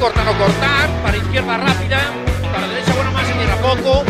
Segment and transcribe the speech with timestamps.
[0.00, 0.88] Corta, no cortar.
[1.02, 2.00] Para izquierda rápida.
[2.52, 4.04] Para derecha buena más, se cierra poco.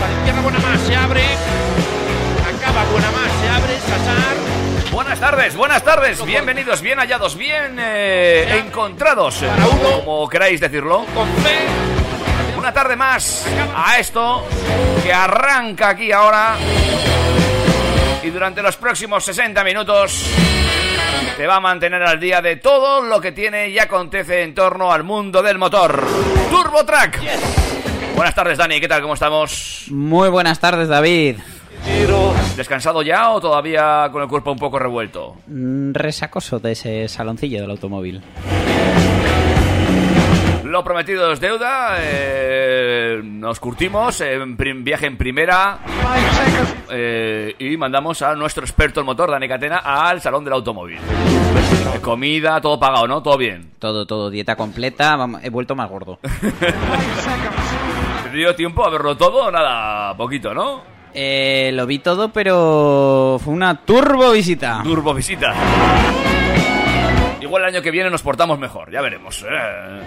[0.00, 1.22] Para izquierda buena más, se abre.
[2.42, 3.78] Acaba buena más, se abre.
[3.78, 4.92] Sasar.
[4.92, 10.04] Buenas tardes, buenas tardes, bienvenidos, bien hallados, bien eh, encontrados, eh, Para uno.
[10.04, 11.06] como queráis decirlo.
[11.14, 11.58] Con fe.
[12.58, 14.44] Una tarde más a esto
[15.02, 16.56] que arranca aquí ahora
[18.22, 20.26] y durante los próximos 60 minutos
[21.40, 24.92] te va a mantener al día de todo lo que tiene y acontece en torno
[24.92, 26.06] al mundo del motor.
[26.50, 27.18] Turbo Track.
[28.14, 29.00] Buenas tardes, Dani, ¿qué tal?
[29.00, 29.86] ¿Cómo estamos?
[29.88, 31.36] Muy buenas tardes, David.
[32.58, 35.36] ¿Descansado ya o todavía con el cuerpo un poco revuelto?
[35.46, 38.20] Mm, Resacoso de ese saloncillo del automóvil.
[40.70, 41.96] Lo prometido es deuda.
[41.98, 45.80] eh, nos curtimos en viaje en primera
[46.88, 50.98] eh, y mandamos a nuestro experto en motor, Dani Catena, al salón del automóvil.
[50.98, 53.20] Eh, Comida, todo pagado, ¿no?
[53.20, 53.72] Todo bien.
[53.80, 55.18] Todo, todo, dieta completa.
[55.42, 56.20] he vuelto más gordo.
[58.22, 60.16] ¿Te dio tiempo a verlo todo o nada?
[60.16, 60.82] Poquito, ¿no?
[61.12, 64.82] Eh, lo vi todo, pero fue una turbo visita.
[64.84, 65.52] Turbo visita.
[67.40, 69.44] Igual el año que viene nos portamos mejor, ya veremos.
[69.48, 70.00] eh.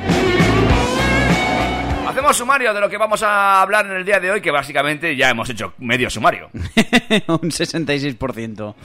[2.08, 5.16] Hacemos sumario de lo que vamos a hablar en el día de hoy, que básicamente
[5.16, 6.50] ya hemos hecho medio sumario.
[6.54, 8.76] Un 66%.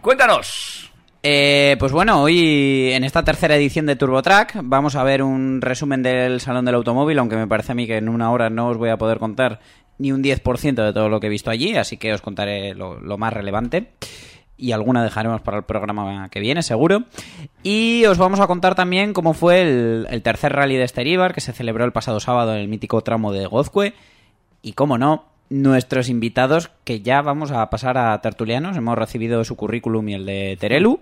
[0.00, 0.90] Cuéntanos.
[1.24, 6.02] Eh, pues bueno, hoy en esta tercera edición de TurboTrack vamos a ver un resumen
[6.02, 8.76] del Salón del Automóvil, aunque me parece a mí que en una hora no os
[8.76, 9.60] voy a poder contar
[9.98, 12.98] ni un 10% de todo lo que he visto allí, así que os contaré lo,
[13.00, 13.92] lo más relevante.
[14.62, 17.02] Y alguna dejaremos para el programa que viene, seguro.
[17.64, 21.52] Y os vamos a contar también cómo fue el, tercer rally de Steribar, que se
[21.52, 23.92] celebró el pasado sábado en el mítico tramo de Gozcue.
[24.62, 29.56] Y cómo no, nuestros invitados, que ya vamos a pasar a tertulianos, hemos recibido su
[29.56, 31.00] currículum y el de Terelu.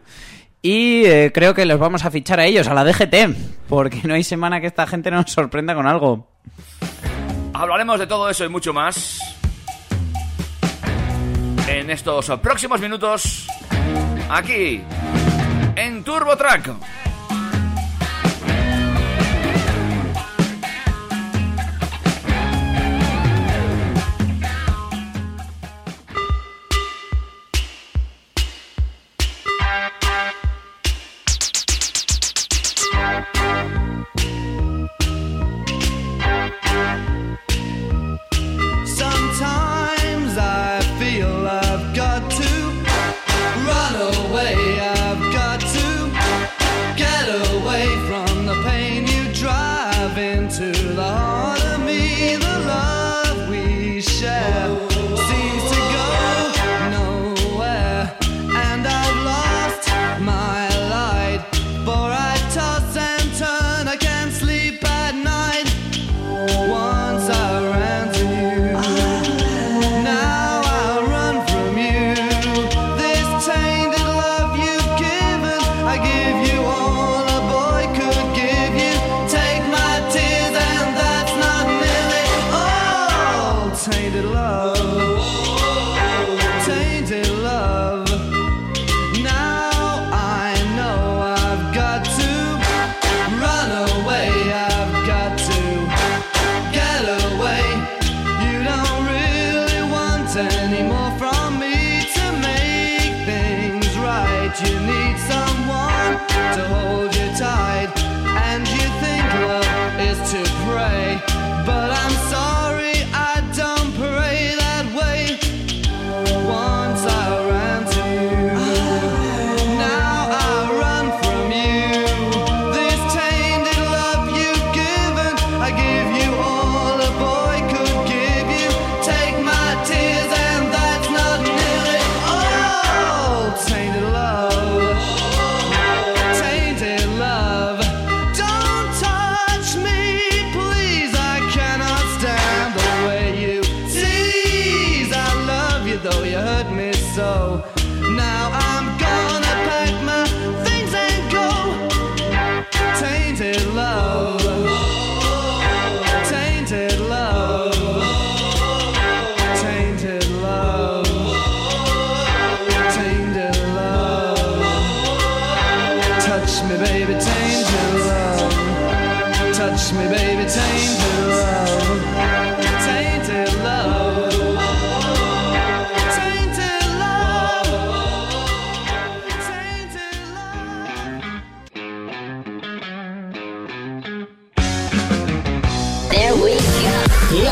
[0.63, 4.15] Y eh, creo que los vamos a fichar a ellos, a la DGT, porque no
[4.15, 6.29] hay semana que esta gente nos sorprenda con algo.
[7.53, 9.40] Hablaremos de todo eso y mucho más
[11.69, 13.47] en estos próximos minutos
[14.29, 14.83] aquí
[15.77, 16.71] en Turbo Track.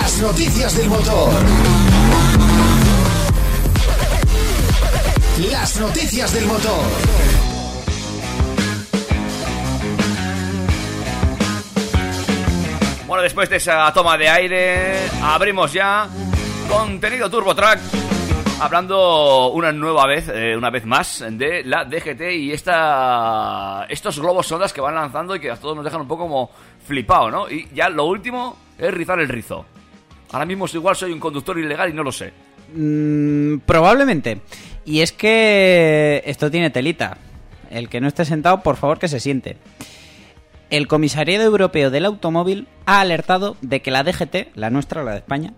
[0.09, 1.35] Las noticias del motor.
[5.53, 6.81] Las noticias del motor.
[13.07, 16.09] Bueno, después de esa toma de aire, abrimos ya
[16.71, 17.79] contenido Turbo Track.
[18.63, 24.47] Hablando una nueva vez, eh, una vez más, de la DGT y esta, estos globos
[24.47, 26.51] sondas que van lanzando y que a todos nos dejan un poco como
[26.87, 27.51] flipado, ¿no?
[27.51, 29.67] Y ya lo último es rizar el rizo.
[30.31, 32.33] Ahora mismo igual soy un conductor ilegal y no lo sé.
[32.75, 34.41] Mm, probablemente.
[34.85, 37.19] Y es que esto tiene telita.
[37.71, 39.57] El que no esté sentado, por favor, que se siente.
[40.71, 45.19] El Comisariado Europeo del Automóvil ha alertado de que la DGT, la nuestra, la de
[45.19, 45.55] España,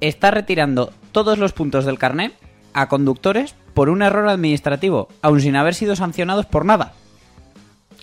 [0.00, 2.32] está retirando todos los puntos del carné
[2.72, 6.94] a conductores por un error administrativo, aun sin haber sido sancionados por nada.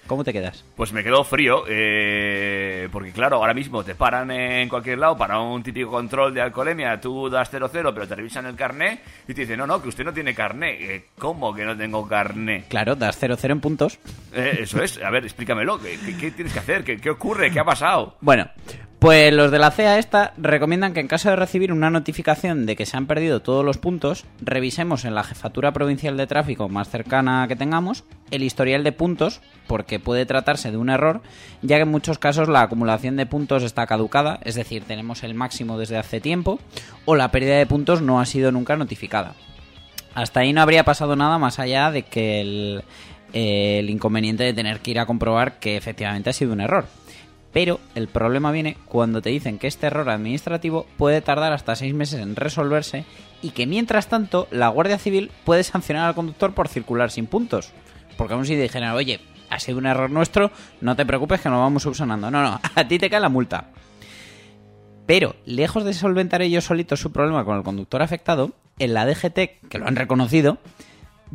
[0.08, 0.64] ¿Cómo te quedas?
[0.76, 5.40] Pues me quedo frío, eh, porque claro, ahora mismo te paran en cualquier lado para
[5.40, 9.42] un típico control de alcoholemia, tú das 0-0, pero te revisan el carné y te
[9.42, 10.72] dicen, no, no, que usted no tiene carné.
[10.96, 12.66] Eh, ¿Cómo que no tengo carné?
[12.70, 14.00] Claro, das 0-0 en puntos.
[14.34, 16.84] Eh, eso es, a ver, explícamelo, ¿qué, qué- qué tienes que hacer?
[16.84, 17.50] ¿Qué, qué ocurre?
[17.52, 18.18] ¿Qué ha pasado?
[18.22, 18.48] Bueno,
[19.00, 22.76] pues los de la CEA esta recomiendan que en caso de recibir una notificación de
[22.76, 26.90] que se han perdido todos los puntos, revisemos en la jefatura provincial de tráfico más
[26.90, 31.22] cercana que tengamos el historial de puntos, porque puede tratarse de un error,
[31.62, 35.34] ya que en muchos casos la acumulación de puntos está caducada, es decir, tenemos el
[35.34, 36.60] máximo desde hace tiempo,
[37.06, 39.34] o la pérdida de puntos no ha sido nunca notificada.
[40.14, 42.84] Hasta ahí no habría pasado nada más allá de que el,
[43.34, 46.86] eh, inconveniente de tener que ir a comprobar que efectivamente ha sido un error.
[47.52, 51.94] Pero el problema viene cuando te dicen que este error administrativo puede tardar hasta seis
[51.94, 53.06] meses en resolverse
[53.42, 57.72] y que mientras tanto la Guardia Civil puede sancionar al conductor por circular sin puntos.
[58.18, 59.20] Porque aún si dijeran, oye,
[59.50, 60.52] ha sido un error nuestro,
[60.82, 62.32] no te preocupes que nos vamos subsanando.
[62.32, 63.70] No, no, a ti te cae la multa.
[65.06, 69.68] Pero, lejos de solventar ellos solitos su problema con el conductor afectado, en la DGT,
[69.70, 70.58] que lo han reconocido,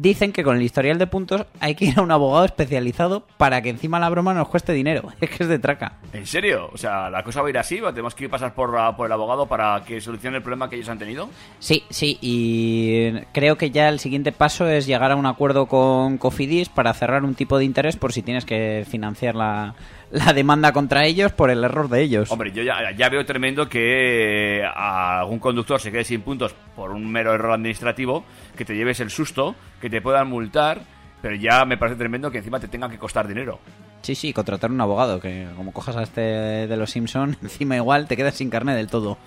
[0.01, 3.61] dicen que con el historial de puntos hay que ir a un abogado especializado para
[3.61, 5.09] que encima la broma nos cueste dinero.
[5.21, 5.99] Es que es de traca.
[6.15, 6.71] ¿En serio?
[6.73, 7.79] O sea, ¿la cosa va a ir así?
[7.79, 10.99] ¿Tenemos que pasar por, por el abogado para que solucione el problema que ellos han
[10.99, 11.29] tenido?
[11.59, 16.17] Sí, sí, y creo que ya el siguiente paso es llegar a un acuerdo con
[16.17, 19.75] Cofidis para cerrar un tipo de interés por si tienes que financiar la,
[20.11, 22.31] la demanda contra ellos por el error de ellos.
[22.31, 26.91] Hombre, yo ya, ya veo tremendo que a algún conductor se quede sin puntos por
[26.91, 28.25] un mero error administrativo,
[28.57, 30.83] que te lleves el susto, que te puedan multar,
[31.23, 33.61] pero ya me parece tremendo que encima te tenga que costar dinero.
[34.03, 38.07] Sí, sí, contratar un abogado, que como cojas a este de los Simpson, encima igual
[38.07, 39.19] te quedas sin carne del todo.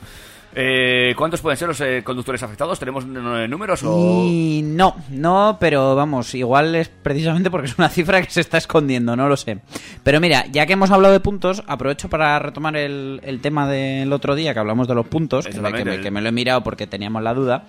[0.56, 2.78] Eh, ¿Cuántos pueden ser los eh, conductores afectados?
[2.78, 4.24] ¿Tenemos eh, números o...?
[4.28, 8.60] Y no, no, pero vamos, igual es precisamente porque es una cifra que se está
[8.60, 9.58] escondiendo, no lo sé.
[10.04, 14.14] Pero mira, ya que hemos hablado de puntos, aprovecho para retomar el, el tema del
[14.14, 16.34] otro día que hablamos de los puntos, que me, que me- que me lo he
[16.34, 17.64] mirado porque teníamos la duda.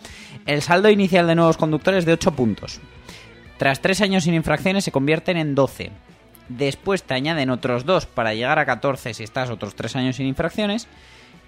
[0.45, 2.81] El saldo inicial de nuevos conductores es de 8 puntos.
[3.57, 5.91] Tras 3 años sin infracciones se convierten en 12.
[6.51, 10.27] Después te añaden otros 2 para llegar a 14 si estás otros 3 años sin
[10.27, 10.87] infracciones.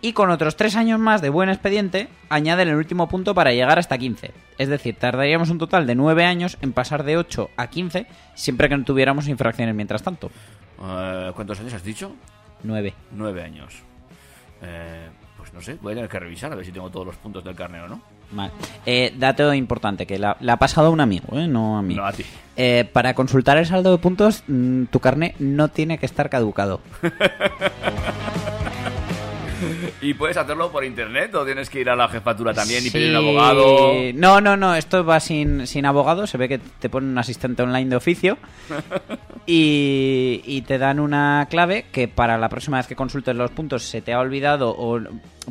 [0.03, 3.79] Y con otros 3 años más de buen expediente, añaden el último punto para llegar
[3.79, 4.31] hasta 15.
[4.59, 8.69] Es decir, tardaríamos un total de 9 años en pasar de 8 a 15 siempre
[8.69, 10.31] que no tuviéramos infracciones mientras tanto.
[10.83, 12.15] Eh, ¿Cuántos años has dicho?
[12.62, 12.95] 9.
[13.12, 13.75] Nueve años.
[14.62, 17.17] Eh, pues no sé, voy a tener que revisar a ver si tengo todos los
[17.17, 18.00] puntos del carneo o no.
[18.33, 18.53] Vale.
[18.85, 21.47] Eh, dato importante, que la, la ha pasado a un amigo, ¿eh?
[21.47, 21.95] no a mí.
[21.95, 22.25] No, a ti.
[22.57, 26.81] Eh, para consultar el saldo de puntos, mm, tu carnet no tiene que estar caducado.
[30.00, 33.10] ¿Y puedes hacerlo por internet o tienes que ir a la jefatura también y pedir
[33.10, 33.92] un abogado?
[34.14, 36.26] No, no, no, esto va sin, sin abogado.
[36.26, 38.38] Se ve que te ponen un asistente online de oficio
[39.46, 43.84] y, y te dan una clave que para la próxima vez que consultes los puntos
[43.84, 45.00] se te ha olvidado o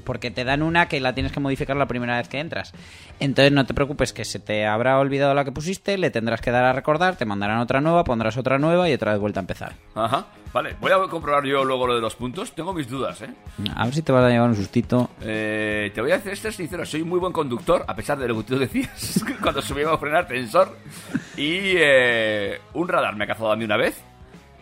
[0.04, 2.74] porque te dan una que la tienes que modificar la primera vez que entras.
[3.20, 6.52] Entonces no te preocupes que se te habrá olvidado la que pusiste, le tendrás que
[6.52, 9.42] dar a recordar, te mandarán otra nueva, pondrás otra nueva y otra vez vuelta a
[9.42, 9.74] empezar.
[9.96, 10.76] Ajá, vale.
[10.80, 12.54] Voy a comprobar yo luego lo de los puntos.
[12.54, 13.30] Tengo mis dudas, ¿eh?
[13.76, 15.10] A ver si te vas a llevar un sustito.
[15.22, 18.44] Eh, te voy a ser sincero, soy muy buen conductor, a pesar de lo que
[18.44, 20.76] tú decías cuando subíamos a frenar tensor.
[21.38, 24.02] Y eh, un radar me ha cazado a mí una vez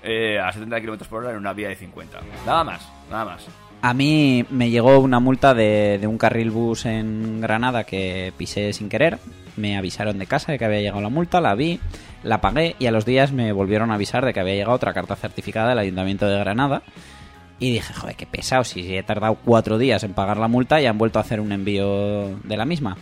[0.03, 2.19] eh, a 70 km por hora en una vía de 50.
[2.45, 3.47] Nada más, nada más.
[3.83, 8.71] A mí me llegó una multa de, de un carril bus en Granada que pisé
[8.71, 9.19] sin querer
[9.57, 11.81] Me avisaron de casa de que había llegado la multa, la vi,
[12.23, 14.93] la pagué y a los días me volvieron a avisar de que había llegado otra
[14.93, 16.83] carta certificada del Ayuntamiento de Granada.
[17.59, 20.85] Y dije, joder, qué pesado, si he tardado cuatro días en pagar la multa y
[20.85, 22.95] han vuelto a hacer un envío de la misma.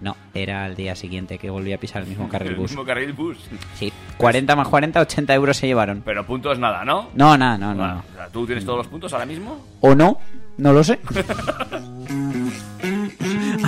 [0.00, 2.70] No, era al día siguiente que volví a pisar el mismo carril El bus.
[2.70, 3.36] mismo carril bus.
[3.74, 6.02] Sí, 40 más 40, 80 euros se llevaron.
[6.04, 7.10] Pero puntos nada, ¿no?
[7.14, 7.76] No, no, no, no.
[7.76, 8.00] Bueno, no.
[8.00, 9.64] o sea, ¿Tú tienes todos los puntos ahora mismo?
[9.80, 10.18] ¿O no?
[10.56, 10.98] No lo sé.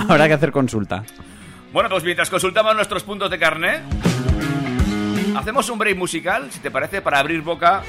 [0.09, 1.03] Habrá que hacer consulta.
[1.71, 3.79] Bueno, pues mientras consultamos nuestros puntos de carne,
[5.35, 7.81] hacemos un break musical, si te parece, para abrir boca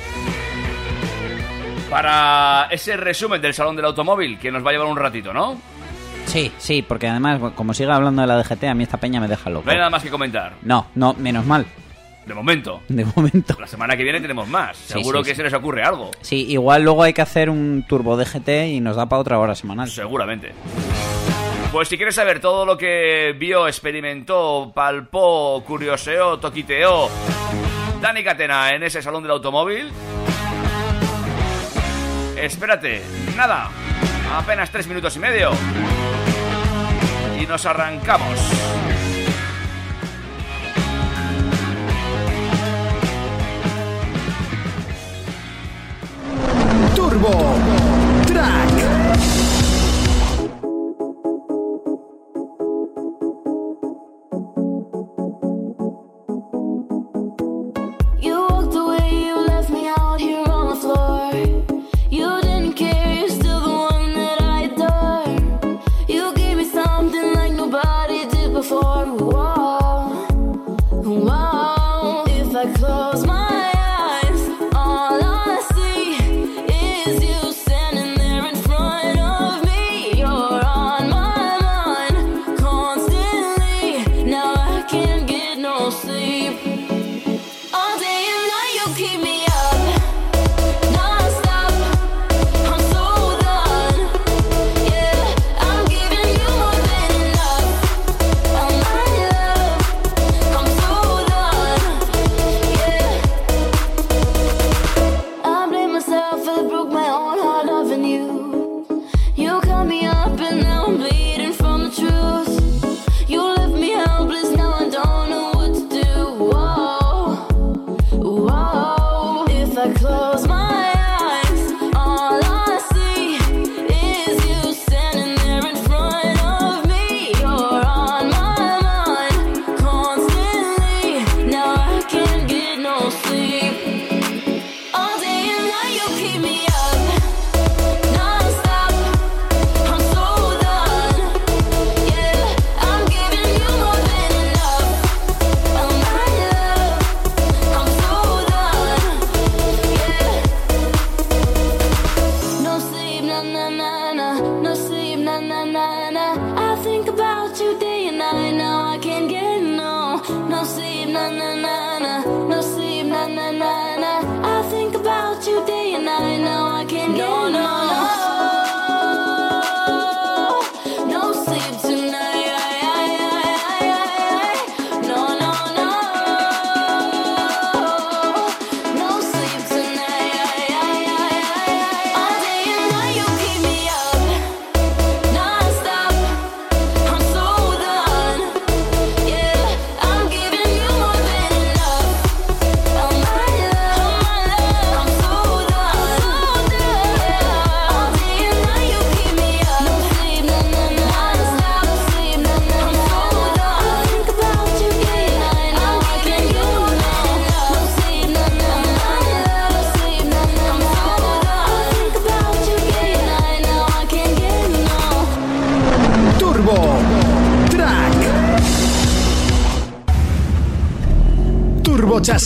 [1.91, 5.61] para ese resumen del Salón del Automóvil, que nos va a llevar un ratito, ¿no?
[6.27, 9.29] Sí, sí, porque además, como siga hablando de la DGT, a mí esta peña me
[9.29, 9.67] deja loco.
[9.67, 10.55] No hay nada más que comentar.
[10.63, 11.65] No, no, menos mal,
[12.27, 12.81] De momento.
[12.89, 13.57] de momento.
[13.61, 14.77] La semana que viene tenemos más.
[14.77, 15.37] Sí, Seguro sí, que sí.
[15.37, 16.11] se les ocurre algo.
[16.23, 19.55] Sí, igual luego hay que hacer un turbo DGT y nos da para otra hora
[19.55, 19.89] semanal.
[19.89, 20.53] Seguramente.
[21.71, 27.09] Pues si quieres saber todo lo que vio, experimentó, palpó, curioseó, toquiteó
[28.01, 29.91] Dani Catena en ese salón del automóvil,
[32.37, 33.03] espérate,
[33.37, 33.71] nada,
[34.39, 35.51] apenas tres minutos y medio.
[37.41, 38.39] Y nos arrancamos.
[46.95, 47.57] Turbo
[48.27, 48.74] Track.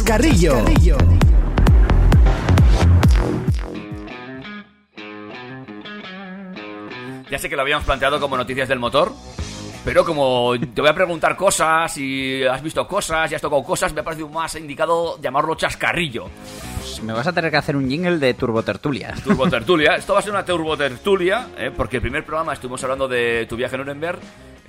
[0.09, 0.65] Chascarrillo.
[7.31, 9.13] Ya sé que lo habíamos planteado como noticias del motor,
[9.85, 13.93] pero como te voy a preguntar cosas y has visto cosas y has tocado cosas,
[13.93, 16.31] me ha parecido más indicado llamarlo chascarrillo.
[16.79, 19.13] Pues me vas a tener que hacer un jingle de turbo tertulia.
[19.23, 19.95] Turbo tertulia.
[19.97, 21.71] Esto va a ser una turbo tertulia, ¿eh?
[21.77, 24.21] porque el primer programa estuvimos hablando de tu viaje a Nuremberg,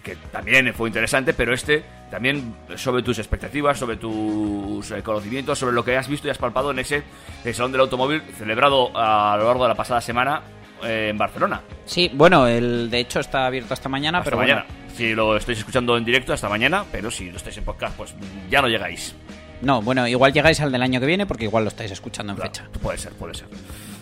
[0.03, 5.73] que también fue interesante, pero este también sobre tus expectativas, sobre tus eh, conocimientos, sobre
[5.73, 7.03] lo que has visto y has palpado en ese
[7.45, 10.41] eh, Salón del Automóvil celebrado a lo largo de la pasada semana
[10.83, 11.61] eh, en Barcelona.
[11.85, 14.65] Sí, bueno, el de hecho está abierto hasta mañana, Hasta pero mañana.
[14.67, 14.79] bueno.
[14.95, 16.83] Si lo estáis escuchando en directo, hasta mañana.
[16.91, 18.13] Pero si lo estáis en podcast, pues
[18.49, 19.15] ya no llegáis.
[19.61, 22.37] No, bueno, igual llegáis al del año que viene porque igual lo estáis escuchando en
[22.37, 22.67] Claro, fecha.
[22.81, 23.47] Puede ser, puede ser.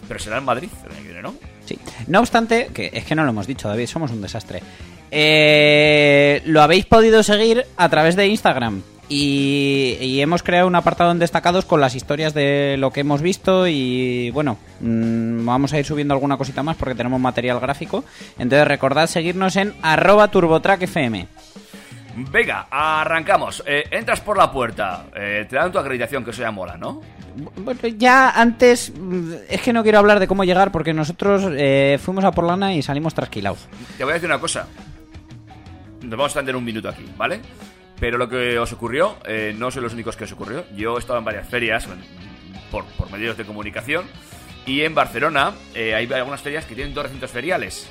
[0.07, 1.35] Pero será en Madrid el año que viene, ¿no?
[1.65, 1.77] Sí.
[2.07, 4.61] No obstante, que es que no lo hemos dicho, David, somos un desastre.
[5.11, 8.81] Eh, lo habéis podido seguir a través de Instagram.
[9.09, 13.21] Y, y hemos creado un apartado en destacados con las historias de lo que hemos
[13.21, 18.03] visto y bueno, mm, vamos a ir subiendo alguna cosita más porque tenemos material gráfico.
[18.37, 21.25] Entonces recordad seguirnos en arroba turbotrackfm.
[22.31, 23.63] Venga, arrancamos.
[23.65, 25.05] Eh, entras por la puerta.
[25.15, 27.01] Eh, te dan tu acreditación, que eso ya mola, ¿no?
[27.57, 31.99] Bueno, ya antes, mm, es que no quiero hablar de cómo llegar porque nosotros eh,
[32.03, 33.67] fuimos a Porlana y salimos trasquilados.
[33.97, 34.67] Te voy a decir una cosa.
[36.01, 37.41] Nos vamos a extender un minuto aquí, ¿vale?
[37.99, 40.65] Pero lo que os ocurrió, eh, no sois los únicos que os ocurrió.
[40.75, 41.87] Yo he estado en varias ferias
[42.71, 44.05] por, por medios de comunicación.
[44.65, 47.89] Y en Barcelona eh, hay algunas ferias que tienen dos recintos feriales.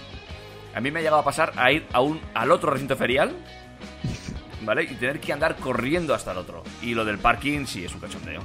[0.74, 3.34] A mí me ha llegado a pasar a ir a un, al otro recinto ferial,
[4.62, 4.84] ¿vale?
[4.84, 6.62] Y tener que andar corriendo hasta el otro.
[6.82, 8.42] Y lo del parking sí es un cachondeo.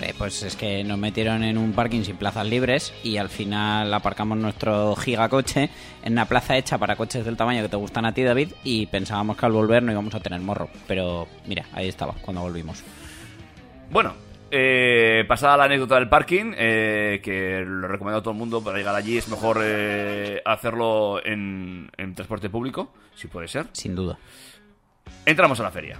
[0.00, 3.92] Hombre, pues es que nos metieron en un parking sin plazas libres y al final
[3.92, 5.68] aparcamos nuestro gigacoche
[6.02, 8.86] en una plaza hecha para coches del tamaño que te gustan a ti, David, y
[8.86, 10.70] pensábamos que al volver no íbamos a tener morro.
[10.88, 12.82] Pero mira, ahí estaba cuando volvimos.
[13.90, 14.14] Bueno,
[14.50, 18.78] eh, pasada la anécdota del parking, eh, que lo recomiendo a todo el mundo para
[18.78, 23.66] llegar allí, es mejor eh, hacerlo en, en transporte público, si puede ser.
[23.72, 24.18] Sin duda.
[25.26, 25.98] Entramos a la feria.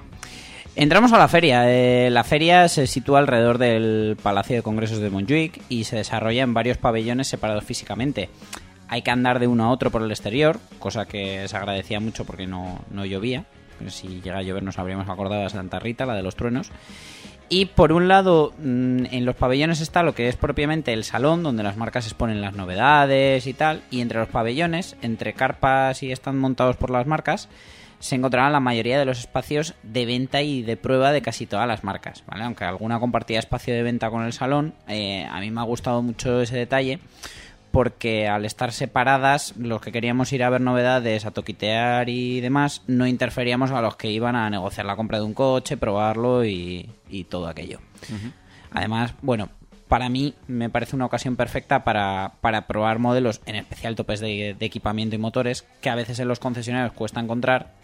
[0.81, 1.65] Entramos a la feria.
[1.71, 6.43] Eh, la feria se sitúa alrededor del Palacio de Congresos de Montjuic y se desarrolla
[6.43, 8.31] en varios pabellones separados físicamente.
[8.89, 12.25] Hay que andar de uno a otro por el exterior, cosa que se agradecía mucho
[12.25, 13.45] porque no, no llovía.
[13.79, 16.71] Pero si llega a llover nos habríamos acordado de Santa Rita, la de los truenos.
[17.51, 21.43] Y por un lado, mm, en los pabellones está lo que es propiamente el salón,
[21.43, 23.83] donde las marcas exponen las novedades y tal.
[23.91, 27.51] Y entre los pabellones, entre carpas y están montados por las marcas,
[28.01, 31.69] se encontrarán la mayoría de los espacios de venta y de prueba de casi todas
[31.69, 32.45] las marcas, ¿vale?
[32.45, 36.03] Aunque alguna compartía espacio de venta con el salón, eh, a mí me ha gustado
[36.03, 36.99] mucho ese detalle
[37.71, 42.83] porque al estar separadas, los que queríamos ir a ver novedades, a toquitear y demás,
[42.89, 46.91] no interferíamos a los que iban a negociar la compra de un coche, probarlo y,
[47.09, 47.79] y todo aquello.
[48.73, 49.51] Además, bueno,
[49.87, 54.57] para mí me parece una ocasión perfecta para, para probar modelos, en especial topes de,
[54.59, 57.79] de equipamiento y motores, que a veces en los concesionarios cuesta encontrar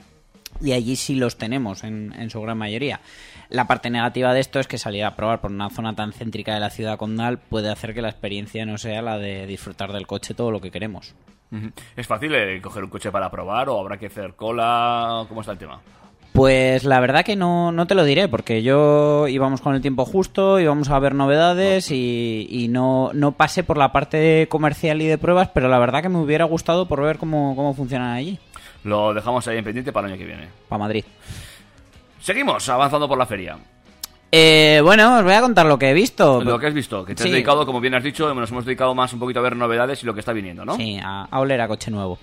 [0.61, 3.01] y allí sí los tenemos en, en su gran mayoría.
[3.49, 6.55] La parte negativa de esto es que salir a probar por una zona tan céntrica
[6.55, 10.07] de la ciudad condal puede hacer que la experiencia no sea la de disfrutar del
[10.07, 11.15] coche todo lo que queremos.
[11.97, 15.25] ¿Es fácil eh, coger un coche para probar o habrá que hacer cola?
[15.29, 15.81] ¿Cómo está el tema?
[16.33, 20.05] Pues la verdad que no, no te lo diré, porque yo íbamos con el tiempo
[20.05, 25.07] justo, íbamos a ver novedades y, y no, no pasé por la parte comercial y
[25.07, 28.39] de pruebas, pero la verdad que me hubiera gustado por ver cómo, cómo funcionan allí,
[28.87, 30.49] Lo dejamos ahí en pendiente para el año que viene.
[30.69, 31.05] para Madrid.
[32.21, 33.57] Seguimos avanzando por la feria.
[34.33, 36.43] Eh, bueno, os voy a contar lo que he visto.
[36.43, 38.93] Lo que has visto, que te has dedicado, como bien has dicho, nos hemos dedicado
[38.95, 40.75] más un poquito a ver novedades y lo que está viniendo, ¿no?
[40.77, 42.19] Sí, a, a oler a coche nuevo.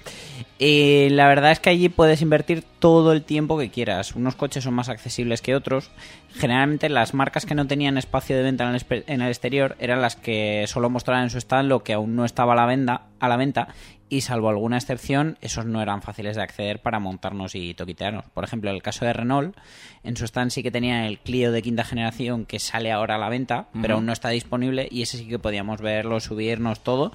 [0.60, 4.16] Y la verdad es que allí puedes invertir todo el tiempo que quieras.
[4.16, 5.92] Unos coches son más accesibles que otros.
[6.36, 9.76] Generalmente las marcas que no tenían espacio de venta en el, espe- en el exterior
[9.80, 12.66] eran las que solo mostraban en su stand lo que aún no estaba a la,
[12.66, 13.70] venda, a la venta.
[14.14, 18.26] Y salvo alguna excepción, esos no eran fáciles de acceder para montarnos y toquitearnos.
[18.26, 19.58] Por ejemplo, en el caso de Renault,
[20.04, 23.18] en su stand sí que tenía el Clio de quinta generación que sale ahora a
[23.18, 27.12] la venta, pero aún no está disponible y ese sí que podíamos verlo, subirnos, todo.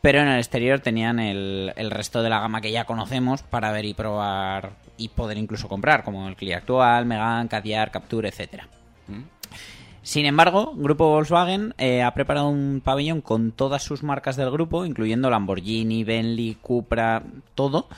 [0.00, 3.70] Pero en el exterior tenían el, el resto de la gama que ya conocemos para
[3.70, 8.66] ver y probar y poder incluso comprar, como el Clio actual, Megane, Cadillac, Capture, etcétera.
[10.02, 14.84] Sin embargo, Grupo Volkswagen eh, ha preparado un pabellón con todas sus marcas del grupo,
[14.84, 17.22] incluyendo Lamborghini, Bentley, Cupra,
[17.54, 17.88] todo,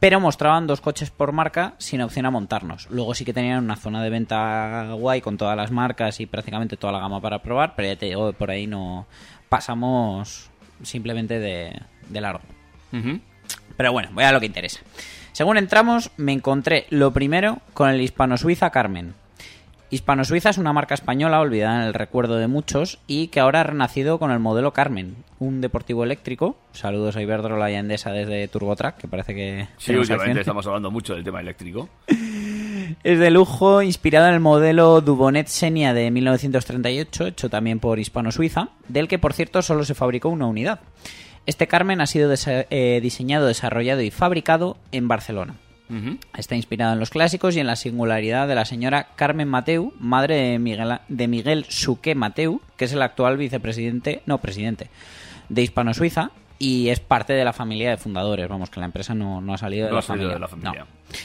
[0.00, 2.88] pero mostraban dos coches por marca sin opción a montarnos.
[2.90, 6.78] Luego sí que tenían una zona de venta guay con todas las marcas y prácticamente
[6.78, 9.06] toda la gama para probar, pero ya te digo, por ahí no
[9.50, 10.50] pasamos
[10.82, 11.78] simplemente de,
[12.08, 12.42] de largo.
[13.76, 14.80] Pero bueno, voy a lo que interesa.
[15.32, 19.14] Según entramos, me encontré lo primero con el hispano-suiza Carmen.
[19.94, 23.62] Hispano-Suiza es una marca española olvidada en el recuerdo de muchos y que ahora ha
[23.62, 26.56] renacido con el modelo Carmen, un deportivo eléctrico.
[26.72, 30.90] Saludos a Iberdrola y a Endesa desde TurboTrack, que parece que Sí, últimamente estamos hablando
[30.90, 31.88] mucho del tema eléctrico.
[33.02, 38.70] Es de lujo, inspirado en el modelo Dubonet Xenia de 1938, hecho también por Hispano-Suiza,
[38.88, 40.80] del que por cierto solo se fabricó una unidad.
[41.46, 45.54] Este Carmen ha sido eh, diseñado, desarrollado y fabricado en Barcelona.
[46.36, 50.34] Está inspirado en los clásicos y en la singularidad de la señora Carmen Mateu, madre
[50.36, 54.88] de Miguel, de Miguel Suqué Mateu, que es el actual vicepresidente, no presidente,
[55.48, 58.48] de Hispano-Suiza, y es parte de la familia de fundadores.
[58.48, 60.34] Vamos, que la empresa no, no ha salido de, la, salido familia.
[60.34, 60.80] de la familia.
[60.80, 61.16] No.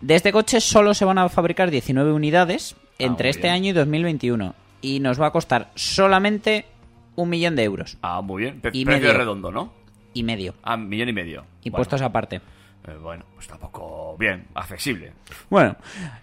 [0.00, 3.54] De este coche solo se van a fabricar 19 unidades Ah, entre este bien.
[3.54, 6.64] año y 2021 y nos va a costar solamente
[7.14, 8.60] un millón de euros Ah, muy bien.
[8.60, 9.18] Pe- Y precio medio.
[9.18, 9.72] redondo, ¿no?
[10.14, 10.54] y medio.
[10.62, 11.44] Ah, millón y medio.
[11.62, 12.40] Impuestos aparte.
[12.86, 15.12] Bueno, eh, bueno, pues tampoco bien, accesible.
[15.50, 15.76] Bueno,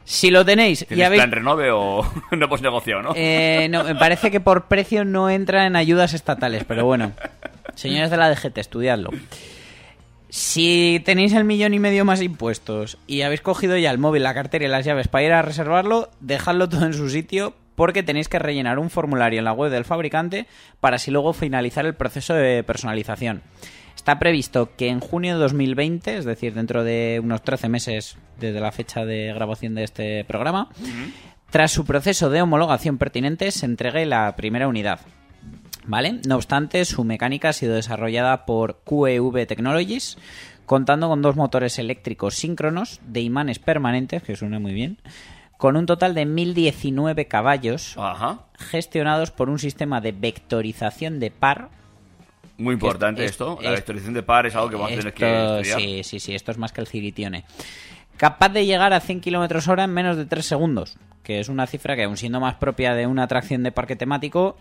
[0.03, 1.21] si lo tenéis y ¿Tienes habéis...
[1.21, 3.13] plan renove o no hemos negociado, no?
[3.15, 7.11] Eh, no, me parece que por precio no entra en ayudas estatales, pero bueno.
[7.75, 9.09] Señores de la DGT, estudiadlo.
[10.29, 14.33] Si tenéis el millón y medio más impuestos y habéis cogido ya el móvil, la
[14.33, 18.29] cartera y las llaves para ir a reservarlo, dejadlo todo en su sitio porque tenéis
[18.29, 20.47] que rellenar un formulario en la web del fabricante
[20.79, 23.41] para así luego finalizar el proceso de personalización.
[23.95, 28.59] Está previsto que en junio de 2020, es decir, dentro de unos 13 meses desde
[28.59, 30.69] la fecha de grabación de este programa,
[31.49, 34.99] tras su proceso de homologación pertinente, se entregue la primera unidad.
[35.85, 36.21] ¿Vale?
[36.27, 40.17] No obstante, su mecánica ha sido desarrollada por QEV Technologies,
[40.65, 44.97] contando con dos motores eléctricos síncronos de imanes permanentes, que suena muy bien,
[45.57, 48.39] con un total de 1019 caballos, Ajá.
[48.57, 51.69] gestionados por un sistema de vectorización de par.
[52.57, 53.57] Muy importante Es- esto.
[53.59, 55.25] es- la vectorización de par es algo que vamos a tener que
[55.61, 55.79] estudiar.
[55.79, 57.45] Sí, sí, sí, esto es más que el ciritione.
[58.17, 61.65] Capaz de llegar a 100 km hora en menos de 3 segundos, que es una
[61.67, 64.55] cifra que, aun siendo más propia de una atracción de parque temático,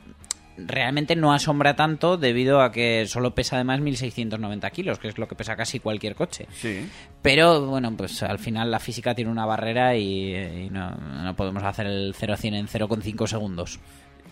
[0.57, 5.27] realmente no asombra tanto debido a que solo pesa además 1690 kilos, que es lo
[5.29, 6.47] que pesa casi cualquier coche.
[6.53, 6.89] Sí.
[7.23, 11.63] Pero bueno, pues al final la física tiene una barrera y, y no, no podemos
[11.63, 13.81] hacer el 0 a 100 en 0,5 segundos.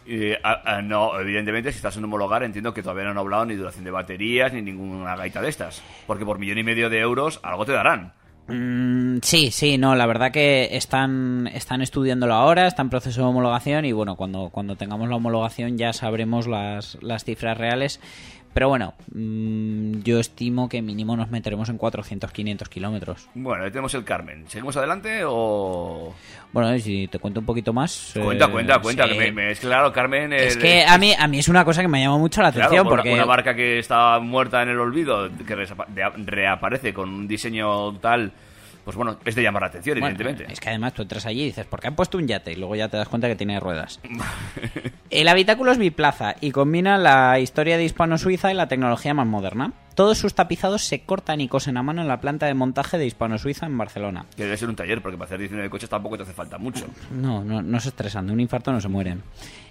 [0.07, 3.47] Y, ah, ah, no, evidentemente, si estás en homologar, entiendo que todavía no han hablado
[3.47, 5.83] ni duración de baterías ni ninguna gaita de estas.
[6.07, 8.13] Porque por millón y medio de euros algo te darán.
[8.49, 13.29] Mm, sí, sí, no, la verdad que están, están estudiándolo ahora, está en proceso de
[13.29, 18.01] homologación y bueno, cuando, cuando tengamos la homologación ya sabremos las, las cifras reales.
[18.53, 23.29] Pero bueno, mm, yo estimo que mínimo nos meteremos en 400, 500 kilómetros.
[23.35, 24.45] Bueno, ahí tenemos el Carmen.
[24.49, 26.13] ¿Seguimos adelante o...?
[26.53, 28.11] Bueno, si te cuento un poquito más...
[28.21, 29.05] Cuenta, eh, cuenta, cuenta.
[29.07, 29.13] sí.
[29.13, 30.33] Que me, me- es claro, Carmen...
[30.33, 32.67] Es que a mí, a mí es una cosa que me llama mucho la Claro,
[32.67, 33.15] atención una- porque...
[33.15, 35.55] una marca que está muerta en el olvido, que
[36.27, 38.33] reaparece con un diseño tal,
[38.91, 40.53] pues bueno, es de llamar la atención, Bueno, evidentemente.
[40.53, 42.51] es que además tú entras allí y dices, ¿por qué han puesto un yate?
[42.51, 44.01] Y luego ya te das cuenta que tiene ruedas.
[45.11, 49.73] El habitáculo es biplaza y combina la historia de Hispano-Suiza y la tecnología más moderna.
[50.01, 53.05] Todos sus tapizados se cortan y cosen a mano en la planta de montaje de
[53.05, 54.25] Hispano-Suiza en Barcelona.
[54.35, 56.87] Que debe ser un taller, porque para hacer 19 coches tampoco te hace falta mucho.
[57.11, 59.23] No, no, no se estresan, de un infarto no se mueren.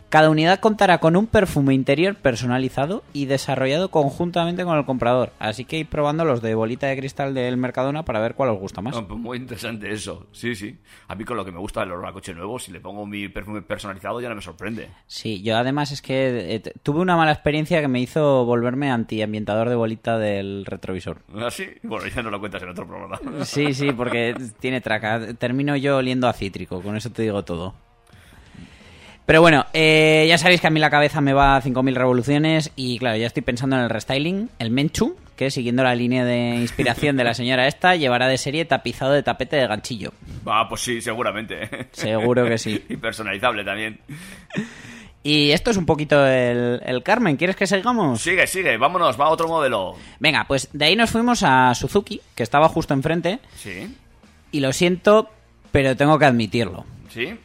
[0.09, 5.31] Cada unidad contará con un perfume interior personalizado y desarrollado conjuntamente con el comprador.
[5.37, 8.59] Así que ir probando los de bolita de cristal del Mercadona para ver cuál os
[8.59, 8.99] gusta más.
[8.99, 10.79] Pues muy interesante eso, sí, sí.
[11.07, 13.05] A mí con lo que me gusta el olor a coche nuevo, si le pongo
[13.05, 14.89] mi perfume personalizado ya no me sorprende.
[15.05, 19.69] Sí, yo además es que eh, tuve una mala experiencia que me hizo volverme antiambientador
[19.69, 21.21] de bolita del retrovisor.
[21.45, 21.67] ¿Así?
[21.83, 23.19] Bueno, ya no lo cuentas en otro programa.
[23.45, 25.33] Sí, sí, porque tiene traca.
[25.33, 27.73] Termino yo oliendo a cítrico, con eso te digo todo.
[29.29, 32.71] Pero bueno, eh, ya sabéis que a mí la cabeza me va a 5.000 revoluciones
[32.75, 36.55] y claro, ya estoy pensando en el restyling, el Menchu, que siguiendo la línea de
[36.55, 40.13] inspiración de la señora esta, llevará de serie tapizado de tapete de ganchillo.
[40.47, 41.69] Ah, pues sí, seguramente.
[41.91, 42.83] Seguro que sí.
[42.89, 43.99] y personalizable también.
[45.21, 48.21] Y esto es un poquito el, el Carmen, ¿quieres que sigamos?
[48.21, 49.95] Sigue, sigue, vámonos, va a otro modelo.
[50.19, 53.95] Venga, pues de ahí nos fuimos a Suzuki, que estaba justo enfrente, Sí,
[54.51, 55.29] y lo siento,
[55.71, 56.85] pero tengo que admitirlo.
[57.09, 57.37] sí.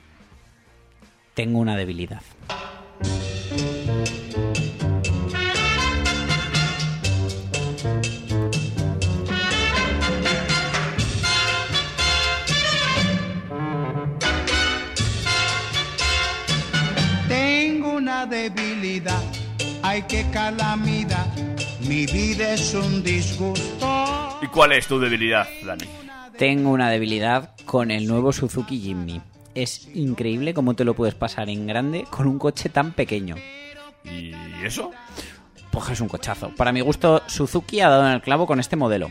[1.34, 2.22] Tengo una debilidad.
[19.00, 19.22] Debilidad,
[19.82, 21.26] ay qué calamidad,
[21.80, 24.38] mi vida es un disgusto.
[24.40, 25.84] ¿Y cuál es tu debilidad, Dani?
[26.38, 29.20] Tengo una debilidad con el nuevo Suzuki Jimny.
[29.54, 33.36] Es increíble cómo te lo puedes pasar en grande con un coche tan pequeño.
[34.04, 34.32] ¿Y
[34.64, 34.90] eso?
[35.70, 36.50] Pues es un cochazo.
[36.56, 39.10] Para mi gusto, Suzuki ha dado en el clavo con este modelo.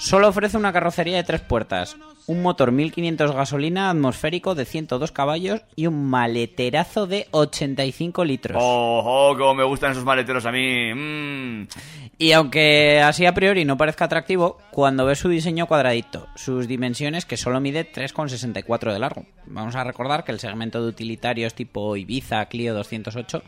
[0.00, 1.94] Solo ofrece una carrocería de tres puertas,
[2.26, 8.56] un motor 1500 gasolina atmosférico de 102 caballos y un maleterazo de 85 litros.
[8.58, 10.94] ¡Oh, oh, cómo me gustan esos maleteros a mí!
[10.94, 11.68] Mm.
[12.16, 17.26] Y aunque así a priori no parezca atractivo, cuando ves su diseño cuadradito, sus dimensiones
[17.26, 19.26] que solo mide 3,64 de largo.
[19.44, 23.42] Vamos a recordar que el segmento de utilitarios tipo Ibiza, Clio 208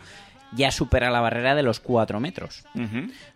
[0.55, 2.65] ya supera la barrera de los 4 metros.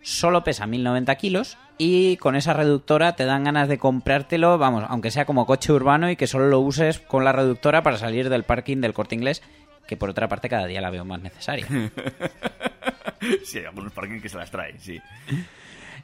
[0.01, 5.11] Solo pesa 1090 kilos y con esa reductora te dan ganas de comprártelo, vamos, aunque
[5.11, 8.43] sea como coche urbano y que solo lo uses con la reductora para salir del
[8.43, 9.43] parking del corte inglés,
[9.87, 11.67] que por otra parte cada día la veo más necesaria.
[13.43, 14.99] sí, hay algunos parking que se las traen, sí.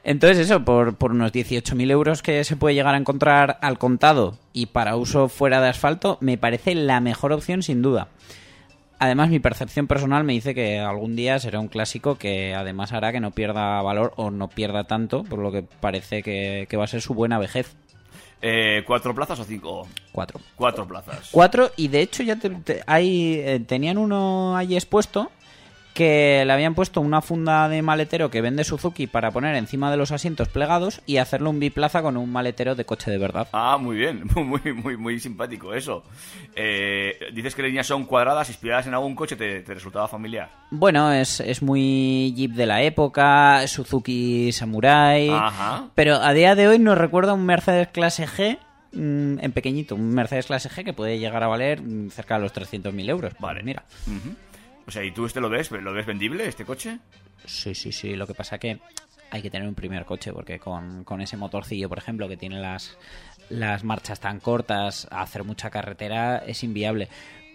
[0.04, 4.38] Entonces eso, por, por unos 18.000 euros que se puede llegar a encontrar al contado
[4.52, 8.08] y para uso fuera de asfalto, me parece la mejor opción sin duda.
[8.98, 13.12] Además, mi percepción personal me dice que algún día será un clásico que además hará
[13.12, 16.84] que no pierda valor o no pierda tanto, por lo que parece que, que va
[16.84, 17.74] a ser su buena vejez.
[18.40, 19.86] Eh, ¿Cuatro plazas o cinco?
[20.12, 20.40] Cuatro.
[20.56, 21.28] Cuatro plazas.
[21.32, 25.30] Cuatro, y de hecho ya te- te- hay, eh, tenían uno allí expuesto
[25.94, 29.96] que le habían puesto una funda de maletero que vende Suzuki para poner encima de
[29.96, 33.46] los asientos plegados y hacerlo un biplaza con un maletero de coche de verdad.
[33.52, 36.02] Ah, muy bien, muy, muy, muy simpático eso.
[36.56, 40.50] Eh, dices que las líneas son cuadradas, inspiradas en algún coche, ¿te, te resultaba familiar?
[40.70, 45.88] Bueno, es, es muy Jeep de la época, Suzuki Samurai, Ajá.
[45.94, 48.58] pero a día de hoy nos recuerda un Mercedes clase G
[48.92, 52.40] mm, en pequeñito, un Mercedes clase G que puede llegar a valer mm, cerca de
[52.40, 53.32] los 300.000 euros.
[53.38, 53.62] Vale.
[53.62, 53.84] Mira.
[54.86, 55.70] O sea, ¿y tú este lo ves?
[55.70, 56.98] ¿Lo ves vendible, este coche?
[57.44, 58.16] Sí, sí, sí.
[58.16, 58.78] Lo que pasa que
[59.30, 62.60] hay que tener un primer coche porque con, con ese motorcillo, por ejemplo, que tiene
[62.60, 62.96] las,
[63.48, 67.08] las marchas tan cortas, hacer mucha carretera es inviable.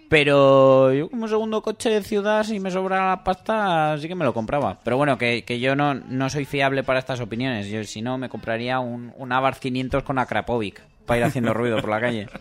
[0.10, 4.26] Pero yo como segundo coche de ciudad, si me sobra la pasta, sí que me
[4.26, 4.80] lo compraba.
[4.84, 7.68] Pero bueno, que, que yo no, no soy fiable para estas opiniones.
[7.68, 11.80] Yo si no, me compraría un, un Abarth 500 con Akrapovic para ir haciendo ruido
[11.80, 12.28] por la calle.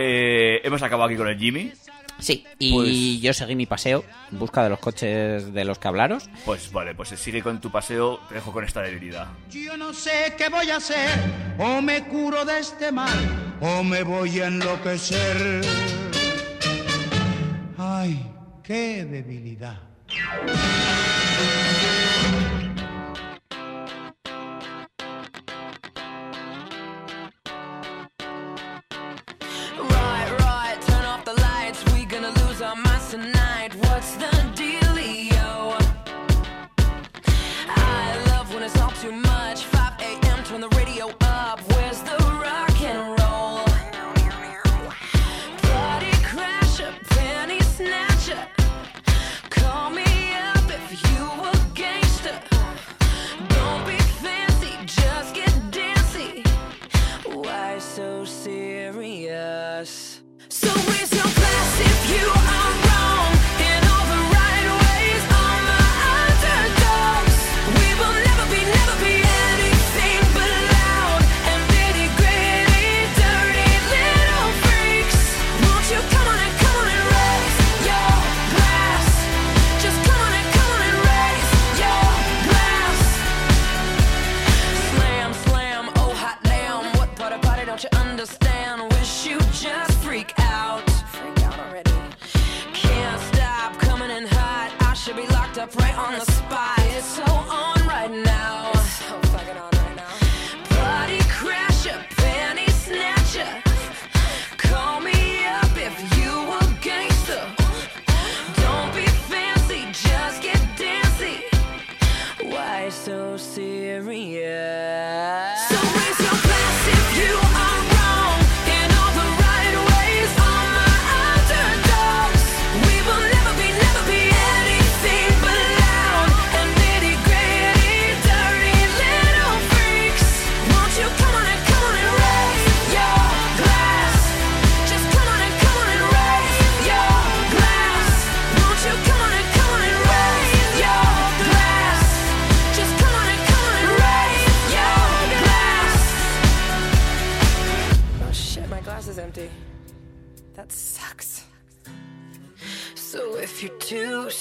[0.00, 1.72] Eh, hemos acabado aquí con el Jimmy.
[2.18, 5.88] Sí, y Pues- yo seguí mi paseo en busca de los coches de los que
[5.88, 6.28] hablaros.
[6.44, 9.28] Pues vale, pues sigue con tu paseo, te dejo con esta debilidad.
[9.50, 11.10] Yo no sé qué voy a hacer,
[11.58, 15.62] o me curo de este mal, o me voy a enloquecer.
[17.78, 18.26] Ay,
[18.64, 19.78] qué debilidad.
[47.80, 48.07] now.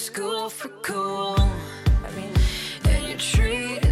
[0.07, 2.31] School for cool, I mean,
[2.85, 3.86] and you treat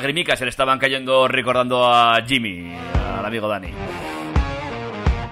[0.00, 2.74] lagrimicas se le estaban cayendo recordando a Jimmy,
[3.18, 3.68] al amigo Dani.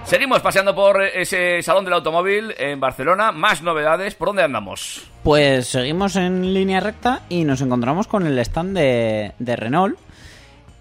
[0.03, 3.31] Seguimos paseando por ese salón del automóvil en Barcelona.
[3.31, 4.13] Más novedades.
[4.13, 5.09] ¿Por dónde andamos?
[5.23, 9.97] Pues seguimos en línea recta y nos encontramos con el stand de, de Renault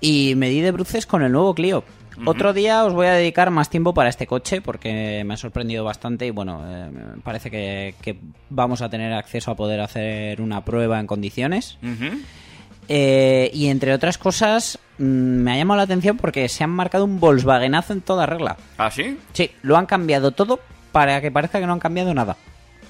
[0.02, 1.82] y me di de bruces con el nuevo Clio.
[2.26, 5.82] Otro día os voy a dedicar más tiempo para este coche porque me ha sorprendido
[5.84, 6.90] bastante y bueno, eh,
[7.22, 8.18] parece que, que
[8.50, 11.78] vamos a tener acceso a poder hacer una prueba en condiciones.
[12.88, 17.04] Eh, y entre otras cosas, mm, me ha llamado la atención porque se han marcado
[17.04, 18.56] un Volkswagenazo en toda regla.
[18.78, 19.18] ¿Ah, sí?
[19.32, 20.60] Sí, lo han cambiado todo
[20.92, 22.36] para que parezca que no han cambiado nada.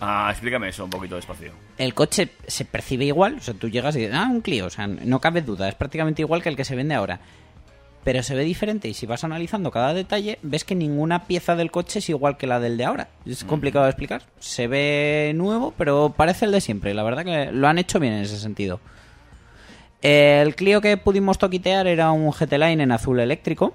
[0.00, 1.52] Ah, explícame eso un poquito despacio.
[1.76, 4.70] El coche se percibe igual, o sea, tú llegas y dices, ah, un Clio, o
[4.70, 7.20] sea, no cabe duda, es prácticamente igual que el que se vende ahora.
[8.04, 11.72] Pero se ve diferente y si vas analizando cada detalle, ves que ninguna pieza del
[11.72, 13.08] coche es igual que la del de ahora.
[13.26, 14.22] Es complicado de explicar.
[14.38, 16.94] Se ve nuevo, pero parece el de siempre.
[16.94, 18.80] La verdad que lo han hecho bien en ese sentido.
[20.02, 23.74] El Clio que pudimos toquitear era un GT Line en azul eléctrico,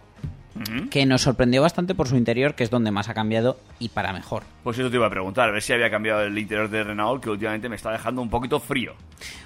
[0.91, 4.13] que nos sorprendió bastante por su interior, que es donde más ha cambiado y para
[4.13, 4.43] mejor.
[4.63, 7.23] Pues eso te iba a preguntar, a ver si había cambiado el interior de Renault,
[7.23, 8.93] que últimamente me está dejando un poquito frío.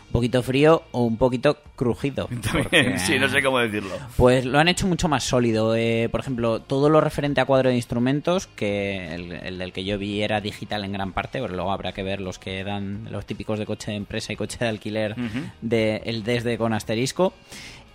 [0.07, 2.29] Un poquito frío o un poquito crujido.
[2.53, 3.89] porque- sí, no sé cómo decirlo.
[4.15, 5.75] Pues lo han hecho mucho más sólido.
[5.75, 9.83] Eh, por ejemplo, todo lo referente a cuadro de instrumentos, que el, el del que
[9.83, 13.07] yo vi era digital en gran parte, pero luego habrá que ver los que dan
[13.11, 15.15] los típicos de coche de empresa y coche de alquiler
[15.61, 17.33] de el desde con asterisco.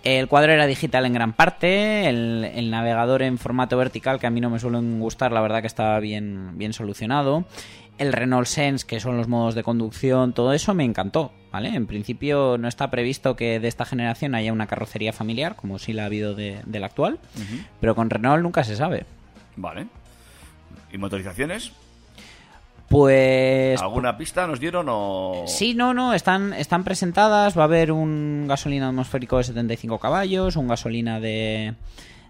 [0.03, 4.29] El cuadro era digital en gran parte, el, el navegador en formato vertical, que a
[4.29, 7.45] mí no me suelen gustar, la verdad que estaba bien, bien solucionado.
[7.97, 11.69] El Renault Sense, que son los modos de conducción, todo eso me encantó, ¿vale?
[11.69, 15.93] En principio no está previsto que de esta generación haya una carrocería familiar, como sí
[15.93, 17.19] la ha habido de, del actual,
[17.79, 19.05] pero con Renault nunca se sabe.
[19.55, 19.87] Vale.
[20.91, 21.71] ¿Y motorizaciones?
[22.89, 23.81] Pues...
[23.81, 25.43] ¿Alguna pista nos dieron o...?
[25.47, 27.57] Sí, no, no, están, están presentadas.
[27.57, 31.73] Va a haber un gasolina atmosférico de 75 caballos, un gasolina de,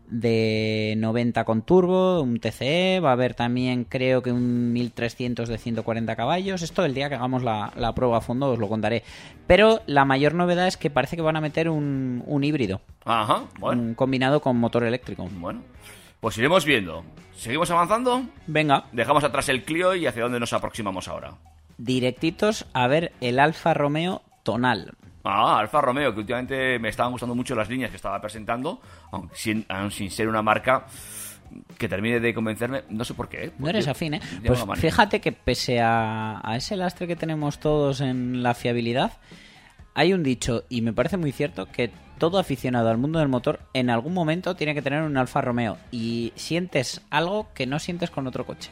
[0.08, 3.00] de 90 con turbo, un TCE.
[3.02, 6.62] Va a haber también, creo que un 1300 de 140 caballos.
[6.62, 9.04] Esto el día que hagamos la, la prueba a fondo os lo contaré.
[9.48, 13.44] Pero la mayor novedad es que parece que van a meter un, un híbrido, Ajá,
[13.60, 13.82] bueno.
[13.82, 15.28] un combinado con motor eléctrico.
[15.40, 15.62] Bueno,
[16.24, 17.04] pues iremos viendo.
[17.36, 18.24] ¿Seguimos avanzando?
[18.48, 21.34] Venga, Dejamos atrás el Clio y hacia dónde nos aproximamos ahora.
[21.78, 24.94] directitos a ver el Alfa Romeo Tonal.
[25.26, 28.80] Ah, Alfa Romeo, que últimamente me estaban gustando mucho las líneas que estaba presentando,
[29.12, 30.86] aunque sin, aun sin ser una marca
[31.78, 33.46] que termine de convencerme, no sé por qué.
[33.48, 33.52] ¿eh?
[33.60, 34.22] No eres afín, ¿eh?
[34.46, 39.12] Pues fíjate que pese a, a ese lastre que tenemos todos en la fiabilidad,
[39.94, 41.92] hay un dicho, y me parece muy cierto, que
[42.24, 45.76] todo aficionado al mundo del motor en algún momento tiene que tener un Alfa Romeo
[45.92, 48.72] y sientes algo que no sientes con otro coche.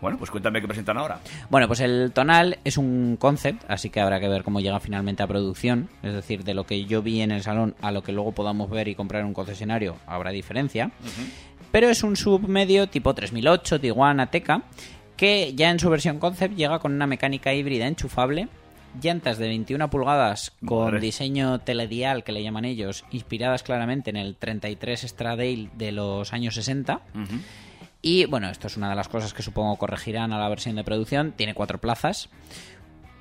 [0.00, 1.18] Bueno, pues cuéntame qué presentan ahora.
[1.50, 5.24] Bueno, pues el Tonal es un concept, así que habrá que ver cómo llega finalmente
[5.24, 5.88] a producción.
[6.04, 8.70] Es decir, de lo que yo vi en el salón a lo que luego podamos
[8.70, 10.92] ver y comprar en un concesionario, habrá diferencia.
[11.72, 14.62] Pero es un submedio tipo 3008, Tiguan, Ateca,
[15.16, 18.46] que ya en su versión concept llega con una mecánica híbrida enchufable,
[19.00, 21.00] llantas de 21 pulgadas con Madre.
[21.00, 26.54] diseño teledial, que le llaman ellos, inspiradas claramente en el 33 Stradale de los años
[26.54, 27.00] 60.
[28.02, 30.84] Y bueno, esto es una de las cosas que supongo corregirán a la versión de
[30.84, 31.32] producción.
[31.32, 32.28] Tiene cuatro plazas,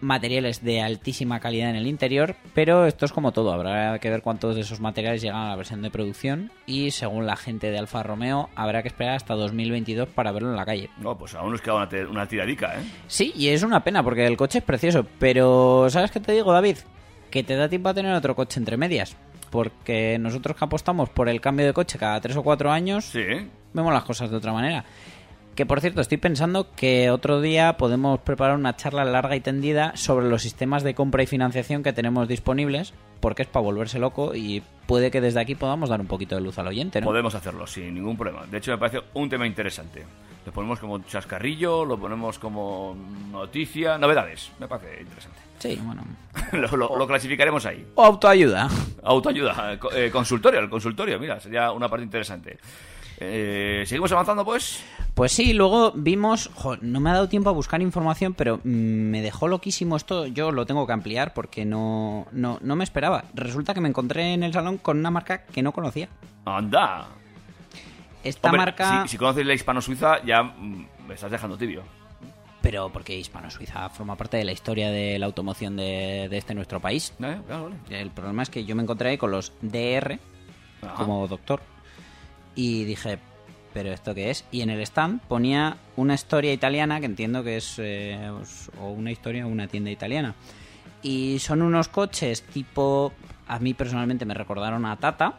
[0.01, 3.51] materiales de altísima calidad en el interior, pero esto es como todo.
[3.53, 7.25] Habrá que ver cuántos de esos materiales llegan a la versión de producción y según
[7.25, 10.89] la gente de Alfa Romeo habrá que esperar hasta 2022 para verlo en la calle.
[10.99, 12.83] No, pues aún nos queda una, una tiradica, ¿eh?
[13.07, 16.51] Sí, y es una pena porque el coche es precioso, pero ¿sabes qué te digo,
[16.51, 16.77] David?
[17.31, 19.15] Que te da tiempo a tener otro coche entre medias.
[19.49, 23.23] Porque nosotros que apostamos por el cambio de coche cada tres o cuatro años, Sí,
[23.73, 24.83] vemos las cosas de otra manera.
[25.55, 29.95] Que por cierto, estoy pensando que otro día podemos preparar una charla larga y tendida
[29.95, 34.35] sobre los sistemas de compra y financiación que tenemos disponibles, porque es para volverse loco
[34.35, 37.05] y puede que desde aquí podamos dar un poquito de luz al oyente, ¿no?
[37.07, 38.45] Podemos hacerlo sin ningún problema.
[38.47, 40.03] De hecho, me parece un tema interesante.
[40.45, 42.93] Lo ponemos como chascarrillo, lo ponemos como
[43.31, 44.51] noticia, novedades.
[44.59, 45.39] Me parece interesante.
[45.59, 46.03] Sí, bueno.
[46.51, 47.83] lo, lo- lo clasificaremos ahí.
[47.95, 48.67] O autoayuda.
[49.03, 52.59] Autoayuda, co- eh, consultorio, el consultorio, mira, sería una parte interesante.
[53.19, 54.83] Eh, ¿Seguimos avanzando, pues?
[55.13, 58.69] Pues sí, luego vimos, jo, no me ha dado tiempo a buscar información, pero mm,
[58.69, 63.23] me dejó loquísimo esto, yo lo tengo que ampliar porque no, no, no me esperaba.
[63.33, 66.09] Resulta que me encontré en el salón con una marca que no conocía.
[66.43, 67.07] ¡Anda!
[68.23, 69.03] Esta Hombre, marca...
[69.03, 71.83] Si, si conoces la hispano-suiza, ya mm, me estás dejando tibio.
[72.61, 76.79] Pero porque Hispano-Suiza forma parte de la historia de la automoción de, de este nuestro
[76.79, 77.13] país.
[77.19, 77.75] Eh, claro, vale.
[78.01, 80.17] El problema es que yo me encontré ahí con los DR
[80.81, 80.95] Ajá.
[80.95, 81.61] como doctor
[82.55, 83.19] y dije,
[83.73, 84.45] ¿pero esto qué es?
[84.51, 88.31] Y en el stand ponía una historia italiana que entiendo que es eh,
[88.81, 90.35] o una historia o una tienda italiana.
[91.03, 93.13] Y son unos coches tipo
[93.47, 95.35] a mí personalmente me recordaron a Tata.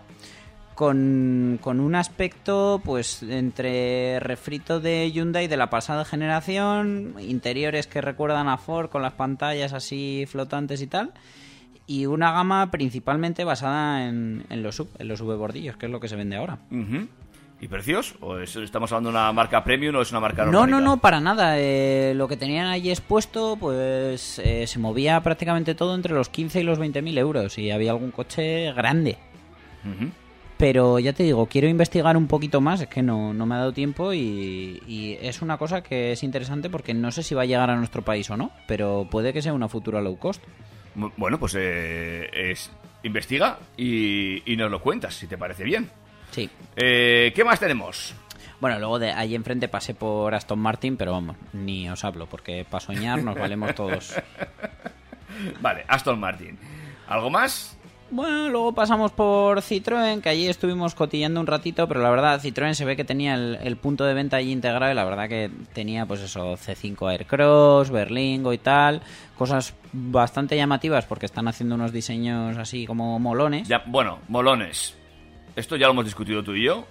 [0.75, 8.03] Con, con un aspecto, pues, entre refrito de Hyundai de la pasada generación, interiores que
[8.03, 11.14] recuerdan a Ford con las pantallas así flotantes y tal,
[11.87, 16.01] y una gama principalmente basada en, en los sub, en los bordillos, que es lo
[16.01, 16.59] que se vende ahora.
[16.70, 17.07] Ujú.
[17.59, 18.16] ¿Y precios?
[18.20, 20.70] ¿O es- estamos hablando de una marca premium o es una marca No, normal?
[20.70, 21.59] no, no, para nada.
[21.59, 26.61] Eh, lo que tenían allí expuesto, pues eh, se movía prácticamente todo entre los 15
[26.61, 27.57] y los 20 mil euros.
[27.57, 29.16] Y había algún coche grande.
[30.59, 33.59] Pero ya te digo, quiero investigar un poquito más, es que no, no me ha
[33.59, 37.43] dado tiempo y, y es una cosa que es interesante porque no sé si va
[37.43, 40.43] a llegar a nuestro país o no, pero puede que sea una futura low cost.
[40.97, 42.70] Bu- Bueno, pues eh, es,
[43.03, 45.90] investiga y, y nos lo cuentas, si te parece bien.
[46.30, 46.49] Sí.
[46.74, 48.14] Eh, ¿Qué más tenemos?
[48.61, 52.64] Bueno, luego de ahí enfrente pasé por Aston Martin, pero vamos, ni os hablo, porque
[52.68, 54.14] para soñar nos valemos todos.
[55.61, 56.59] Vale, Aston Martin.
[57.07, 57.76] ¿Algo más?
[58.11, 62.75] Bueno, luego pasamos por Citroën, que allí estuvimos cotillando un ratito, pero la verdad Citroën
[62.75, 65.51] se ve que tenía el, el punto de venta allí integrado y la verdad que
[65.73, 69.03] tenía pues eso, C5 Aircross, Berlingo y tal,
[69.37, 73.67] cosas bastante llamativas porque están haciendo unos diseños así como molones.
[73.67, 74.97] Ya, bueno, molones.
[75.57, 76.87] Esto ya lo hemos discutido tú y yo.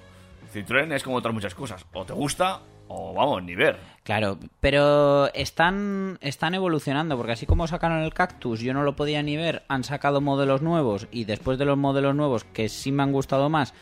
[0.53, 1.85] Citroën es como otras muchas cosas.
[1.93, 3.77] O te gusta o vamos, ni ver.
[4.03, 9.23] Claro, pero están, están evolucionando, porque así como sacaron el cactus, yo no lo podía
[9.23, 13.03] ni ver, han sacado modelos nuevos y después de los modelos nuevos que sí me
[13.03, 13.73] han gustado más,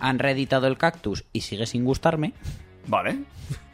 [0.00, 2.32] han reeditado el cactus y sigue sin gustarme.
[2.86, 3.18] Vale.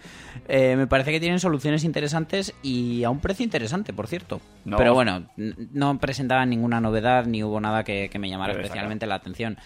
[0.46, 4.42] Eh, me parece que tienen soluciones interesantes y a un precio interesante, por cierto.
[4.64, 4.76] No.
[4.76, 9.14] Pero bueno, no presentaban ninguna novedad ni hubo nada que, que me llamara especialmente la
[9.14, 9.56] atención.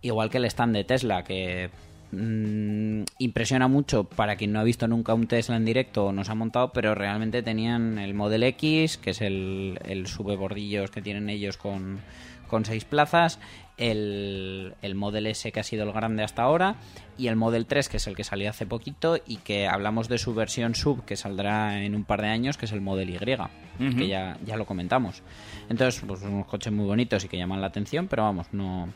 [0.00, 1.70] Igual que el stand de Tesla, que
[2.12, 6.24] mm, impresiona mucho para quien no ha visto nunca un Tesla en directo o no
[6.24, 11.02] se ha montado, pero realmente tenían el Model X, que es el, el subebordillos que
[11.02, 12.00] tienen ellos con,
[12.48, 13.40] con seis plazas,
[13.78, 16.76] el, el Model S que ha sido el grande hasta ahora
[17.16, 20.18] y el Model 3 que es el que salió hace poquito y que hablamos de
[20.18, 23.94] su versión sub que saldrá en un par de años que es el Model Y
[23.96, 25.22] que ya, ya lo comentamos.
[25.68, 28.88] Entonces pues unos coches muy bonitos y que llaman la atención pero vamos no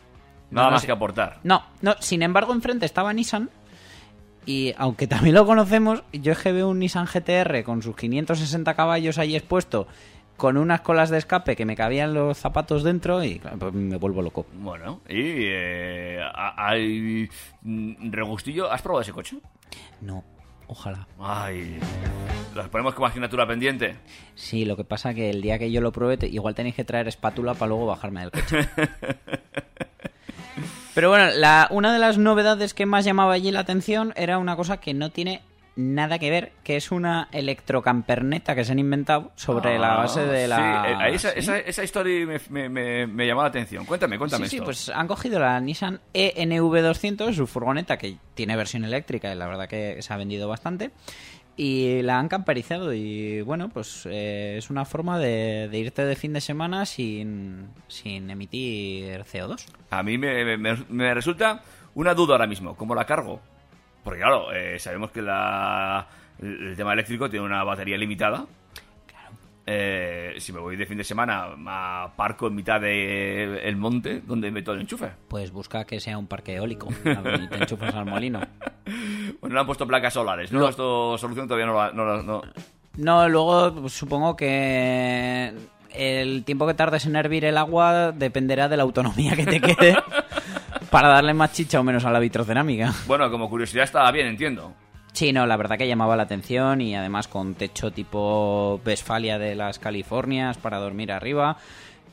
[0.50, 0.86] Nada no más sé.
[0.86, 1.40] que aportar.
[1.42, 3.50] no, no, sin embargo enfrente estaba Nissan
[4.46, 8.74] y aunque también lo conocemos, yo es que veo un Nissan GTR con sus 560
[8.74, 9.88] caballos ahí expuesto,
[10.36, 13.96] con unas colas de escape que me cabían los zapatos dentro y claro, pues me
[13.96, 14.46] vuelvo loco.
[14.54, 17.28] Bueno, y eh, hay
[17.62, 18.70] mm, regustillo.
[18.70, 19.38] ¿Has probado ese coche?
[20.00, 20.22] No,
[20.68, 21.08] ojalá.
[21.18, 21.80] Ay,
[22.54, 23.96] ¿los ponemos como asignatura pendiente?
[24.36, 27.08] Sí, lo que pasa que el día que yo lo pruebe, igual tenéis que traer
[27.08, 28.58] espátula para luego bajarme del coche.
[30.96, 34.56] Pero bueno, la, una de las novedades que más llamaba allí la atención era una
[34.56, 35.42] cosa que no tiene
[35.76, 40.20] nada que ver, que es una electrocamperneta que se han inventado sobre la Ah, base
[40.24, 40.56] de la...
[40.56, 41.38] Sí, eh, esa, ¿Sí?
[41.40, 43.84] esa, esa historia me, me, me- me llamó la atención.
[43.84, 44.64] Cuéntame, cuéntame Sí, sí, esto.
[44.64, 49.46] pues han cogido la Nissan E ENV200, su furgoneta que tiene versión eléctrica y la
[49.46, 50.92] verdad que se ha vendido bastante.
[51.58, 56.34] Y la han camperizado y bueno, pues eh, es una forma de, irte de fin
[56.34, 59.64] de semana sin, sin emitir CO2.
[59.90, 61.62] A mí me, me- me resulta
[61.94, 62.76] una duda ahora mismo.
[62.76, 63.40] ¿Cómo la cargo?
[64.04, 66.06] Porque claro, eh, sabemos que la,
[66.42, 68.44] el tema eléctrico tiene una batería limitada.
[69.68, 74.20] Eh, si me voy de fin de semana, a parco en mitad del el monte,
[74.24, 75.10] donde meto el enchufe?
[75.28, 78.40] Pues busca que sea un parque eólico y te enchufas al molino.
[79.40, 80.68] Bueno, le han puesto placas solares, ¿no?
[80.68, 82.42] Esto solución todavía no la- no no-
[82.96, 85.52] No, luego pues, supongo que
[85.92, 89.96] el tiempo que tardes en hervir el agua dependerá de la autonomía que te quede
[90.90, 92.92] para darle más chicha o menos a la vitrocerámica.
[93.08, 94.72] Bueno, como curiosidad está bien, entiendo.
[95.16, 99.54] Sí, no, la verdad que llamaba la atención y además con techo tipo Westfalia de
[99.54, 101.56] las Californias para dormir arriba.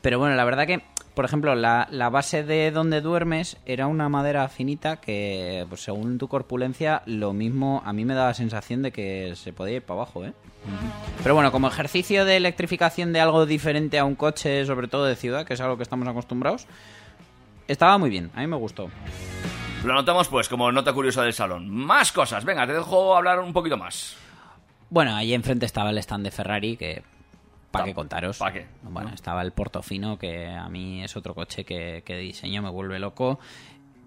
[0.00, 0.80] Pero bueno, la verdad que,
[1.14, 6.16] por ejemplo, la, la base de donde duermes era una madera finita que, pues según
[6.16, 9.82] tu corpulencia, lo mismo a mí me da la sensación de que se podía ir
[9.82, 10.32] para abajo, ¿eh?
[11.22, 15.16] Pero bueno, como ejercicio de electrificación de algo diferente a un coche, sobre todo de
[15.16, 16.66] ciudad, que es algo que estamos acostumbrados,
[17.68, 18.88] estaba muy bien, a mí me gustó.
[19.84, 21.68] Lo anotamos pues como nota curiosa del salón.
[21.68, 24.16] Más cosas, venga, te dejo hablar un poquito más.
[24.88, 27.02] Bueno, ahí enfrente estaba el stand de Ferrari, que
[27.70, 28.38] ¿para qué contaros?
[28.38, 28.66] ¿Pa' qué?
[28.82, 32.70] Bueno, estaba el Portofino, que a mí es otro coche que, que de diseño me
[32.70, 33.38] vuelve loco.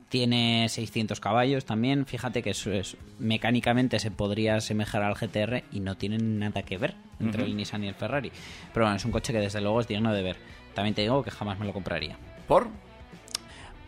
[0.10, 2.08] Tiene 600 caballos también.
[2.08, 6.80] Fíjate que eso es, mecánicamente se podría asemejar al GTR y no tienen nada que
[6.80, 8.32] ver entre el Nissan y el Ferrari.
[8.74, 10.38] Pero bueno, es un coche que desde luego es digno de ver.
[10.74, 12.18] También te digo que jamás me lo compraría.
[12.48, 12.68] ¿Por?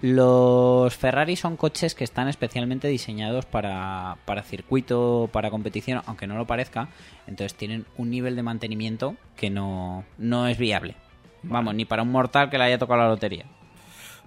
[0.02, 6.38] Los Ferrari son coches que están especialmente diseñados para, para circuito, para competición, aunque no
[6.38, 6.89] lo parezca.
[7.28, 10.95] Entonces tienen un nivel de mantenimiento que no, no es viable.
[11.43, 13.45] Vamos, ni para un mortal que le haya tocado la lotería.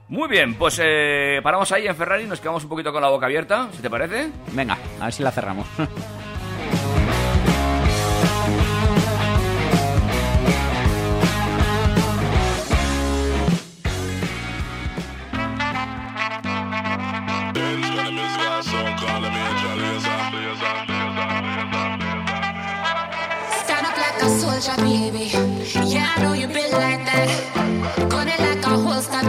[0.08, 3.26] Muy bien, pues eh, paramos ahí en Ferrari, nos quedamos un poquito con la boca
[3.26, 4.30] abierta, si te parece.
[4.52, 5.66] Venga, a ver si la cerramos.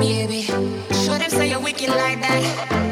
[0.03, 0.41] baby.
[0.43, 2.82] Show them say you're wicked like that.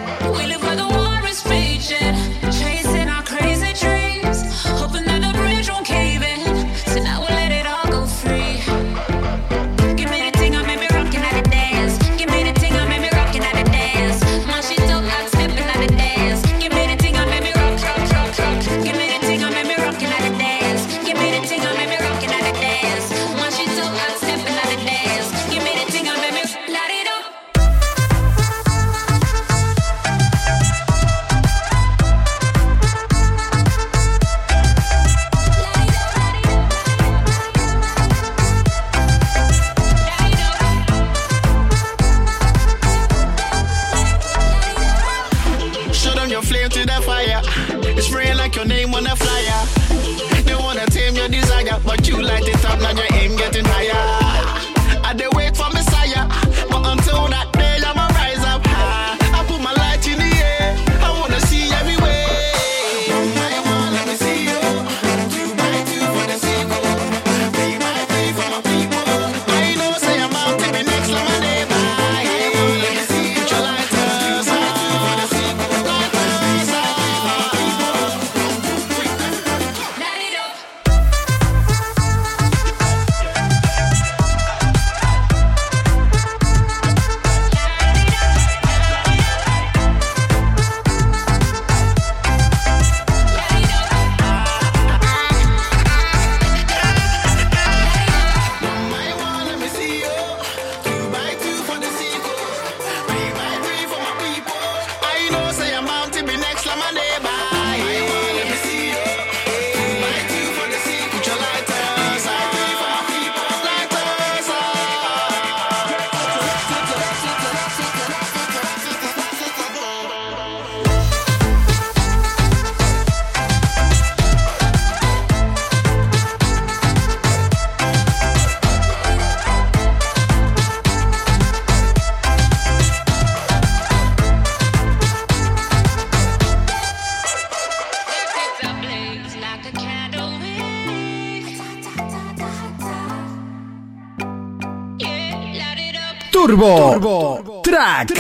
[146.62, 148.14] Turbo, Turbo Track.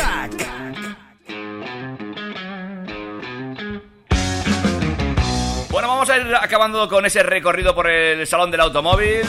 [5.69, 9.21] Bueno, vamos a ir acabando con ese recorrido por el Salón del Automóvil.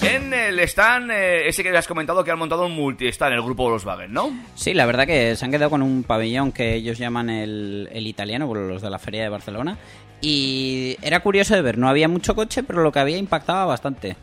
[0.00, 3.64] En el stand, eh, ese que has comentado que han montado un multi-stand, el grupo
[3.64, 4.30] Volkswagen, ¿no?
[4.54, 8.06] Sí, la verdad que se han quedado con un pabellón que ellos llaman el, el
[8.06, 9.76] italiano, los de la Feria de Barcelona.
[10.22, 14.16] Y era curioso de ver, no había mucho coche, pero lo que había impactaba bastante.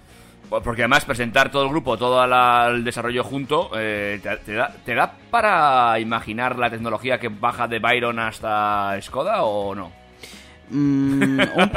[0.50, 4.74] Porque además presentar todo el grupo, todo la- el desarrollo junto, eh, te, te da,
[4.84, 9.92] te da para imaginar la tecnología que baja de Byron hasta Skoda o no?
[10.72, 11.72] Mm, un,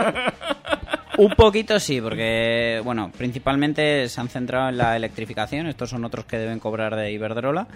[1.18, 5.66] un poquito sí, porque, bueno, principalmente se han centrado en la electrificación.
[5.66, 7.66] Estos son otros que deben cobrar de Iberdrola.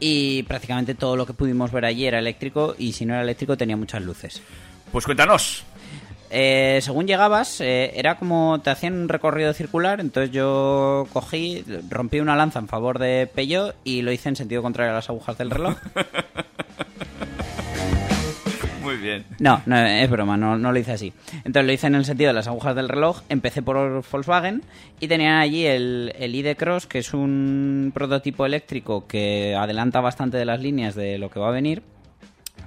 [0.00, 3.56] Y prácticamente todo lo que pudimos ver allí era eléctrico y si no era eléctrico
[3.56, 4.42] tenía muchas luces.
[4.92, 5.64] Pues cuéntanos.
[6.36, 12.18] Eh, según llegabas, eh, era como te hacían un recorrido circular, entonces yo cogí, rompí
[12.18, 15.38] una lanza en favor de Peugeot y lo hice en sentido contrario a las agujas
[15.38, 15.76] del reloj.
[18.82, 19.24] Muy bien.
[19.38, 21.12] No, no, es broma, no, no lo hice así.
[21.44, 24.64] Entonces lo hice en el sentido de las agujas del reloj, empecé por Volkswagen
[24.98, 30.36] y tenían allí el, el ID Cross, que es un prototipo eléctrico que adelanta bastante
[30.36, 31.93] de las líneas de lo que va a venir.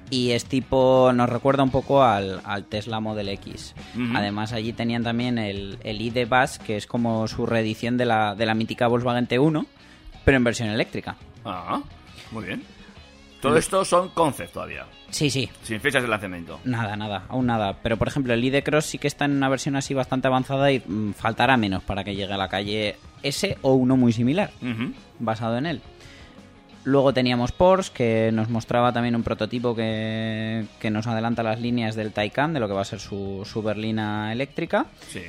[0.09, 3.75] Y es tipo, nos recuerda un poco al, al Tesla Model X.
[4.15, 8.33] Además, allí tenían también el, el ID Bus, que es como su reedición de la,
[8.33, 9.65] de la mítica Volkswagen T1,
[10.23, 11.17] pero en versión eléctrica.
[11.43, 11.81] Ah,
[12.31, 12.63] muy bien.
[13.41, 16.59] Todo esto son concept todavía, Sí, sí, sin fechas de lanzamiento.
[16.65, 17.77] Nada, nada, aún nada.
[17.81, 20.71] Pero por ejemplo, el ID Cross sí que está en una versión así bastante avanzada
[20.71, 24.51] y mm, faltará menos para que llegue a la calle ese o uno muy similar,
[25.19, 25.81] basado en él.
[26.87, 31.95] Luego teníamos Porsche, que nos mostraba también un prototipo que, que nos adelanta las líneas
[31.97, 34.85] del Taycan, de lo que va a ser su, su berlina eléctrica.
[35.09, 35.19] Sí.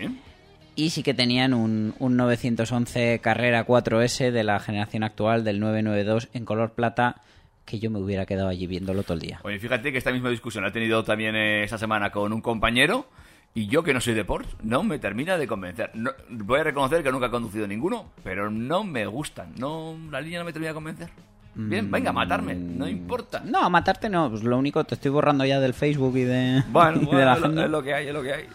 [0.76, 6.28] Y sí que tenían un, un 911 Carrera 4S de la generación actual del 992
[6.32, 7.22] en color plata
[7.64, 9.40] que yo me hubiera quedado allí viéndolo todo el día.
[9.42, 12.40] Oye, fíjate que esta misma discusión la he tenido también eh, esta semana con un
[12.40, 13.08] compañero
[13.52, 15.90] y yo que no soy de Porsche no me termina de convencer.
[15.94, 19.54] No- voy a reconocer que nunca he conducido ninguno, pero no me gustan.
[19.58, 21.08] No, la línea no me termina de convencer.
[21.54, 23.42] Bien, venga, matarme, no importa.
[23.44, 26.62] No, a matarte no, pues lo único te estoy borrando ya del Facebook y de,
[26.68, 27.34] Bueno, y de bueno, la
[27.64, 28.46] es, lo, es que hay, es lo que hay.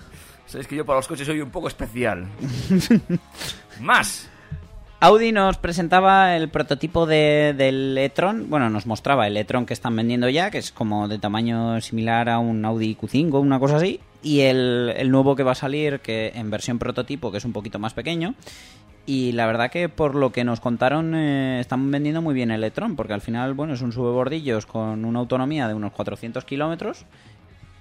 [0.45, 2.27] Sabes que yo para los coches soy un poco especial.
[3.79, 4.29] Más.
[5.03, 9.97] Audi nos presentaba el prototipo de, del e-tron, bueno, nos mostraba el e-tron que están
[9.97, 13.99] vendiendo ya, que es como de tamaño similar a un Audi Q5, una cosa así,
[14.21, 17.51] y el, el nuevo que va a salir, que en versión prototipo, que es un
[17.51, 18.33] poquito más pequeño.
[19.05, 22.63] Y la verdad que por lo que nos contaron, eh, están vendiendo muy bien el
[22.63, 27.05] e-tron, porque al final, bueno, es un subebordillos con una autonomía de unos 400 kilómetros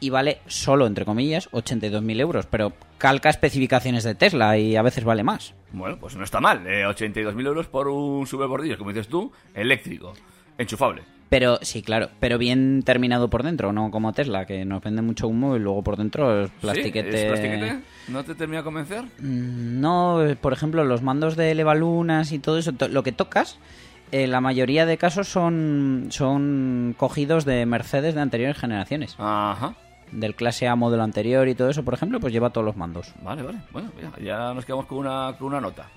[0.03, 5.05] y vale solo, entre comillas, 82.000 euros, pero calca especificaciones de Tesla y a veces
[5.05, 5.55] vale más.
[5.73, 6.67] Bueno, pues no está mal.
[6.67, 10.13] Eh, 82.000 euros por un superbordillo, como dices tú, eléctrico,
[10.59, 11.03] enchufable.
[11.29, 15.29] Pero sí, claro, pero bien terminado por dentro, no como Tesla, que nos vende mucho
[15.29, 17.11] humo y luego por dentro es plastiquete.
[17.13, 17.17] ¿Sí?
[17.19, 17.79] ¿Es plastiquete?
[18.09, 19.05] ¿No te termina de convencer?
[19.21, 23.59] Mm, No, por ejemplo, los mandos de elevalunas y todo eso, lo que tocas,
[24.11, 29.15] eh, la mayoría de casos son, son cogidos de Mercedes de anteriores generaciones.
[29.19, 29.75] Ajá.
[30.13, 33.13] Del clase A modelo anterior y todo eso, por ejemplo, pues lleva todos los mandos.
[33.23, 33.59] Vale, vale.
[33.73, 35.89] Bueno, ya, ya nos quedamos con una, con una nota.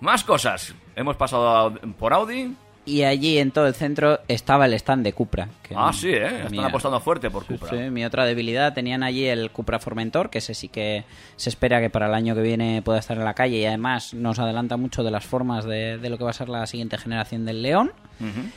[0.00, 0.74] Más cosas.
[0.96, 2.54] Hemos pasado a- por Audi.
[2.86, 5.48] Y allí en todo el centro estaba el stand de Cupra.
[5.62, 6.42] que- Ah, sí, ¿eh?
[6.44, 7.70] Están apostando fuerte por Sí, Cupra.
[7.70, 11.04] sí, mi otra debilidad, tenían allí el Cupra Formentor, que ese sí que
[11.36, 14.12] se espera que para el año que viene pueda estar en la calle y además
[14.12, 16.98] nos adelanta mucho de las formas de, de lo que va a ser la siguiente
[16.98, 17.92] generación del León.
[18.20, 18.50] Ujú.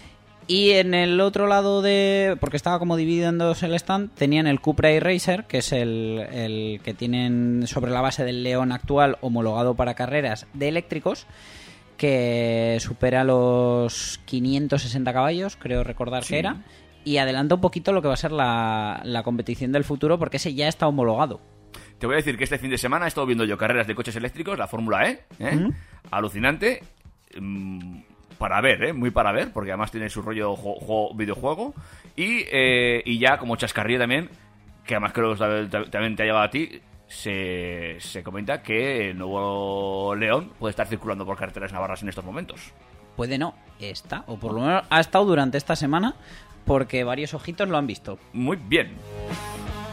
[0.47, 2.37] Y en el otro lado de.
[2.39, 6.25] Porque estaba como dividido en dos el stand, tenían el Cupra e-Racer, que es el,
[6.31, 11.27] el que tienen sobre la base del León actual, homologado para carreras de eléctricos,
[11.97, 16.33] que supera los 560 caballos, creo recordar Sí.
[16.33, 16.63] que era.
[17.03, 20.37] Y adelanta un poquito lo que va a ser la, la competición del futuro, porque
[20.37, 21.39] ese ya está homologado.
[21.99, 23.95] Te voy a decir que este fin de semana he estado viendo yo carreras de
[23.95, 25.23] coches eléctricos, la Fórmula E.
[25.39, 25.69] ¿eh?
[26.11, 26.83] Alucinante.
[27.39, 27.99] Mm,
[28.37, 28.93] Para ver, ¿eh?
[28.93, 31.73] Muy para ver, porque además tiene su rollo jo- videojuego.
[32.15, 34.29] Y, eh, y ya como chascarrillo también,
[34.85, 39.09] que además creo que también- también te ha llegado a ti, se, se comenta que
[39.11, 42.73] el nuevo León puede estar circulando por carreteras navarras en estos momentos.
[43.15, 46.13] Puede no, está, o por lo menos ha estado durante esta semana,
[46.65, 48.19] porque varios ojitos lo han visto.
[48.33, 48.93] Muy bien.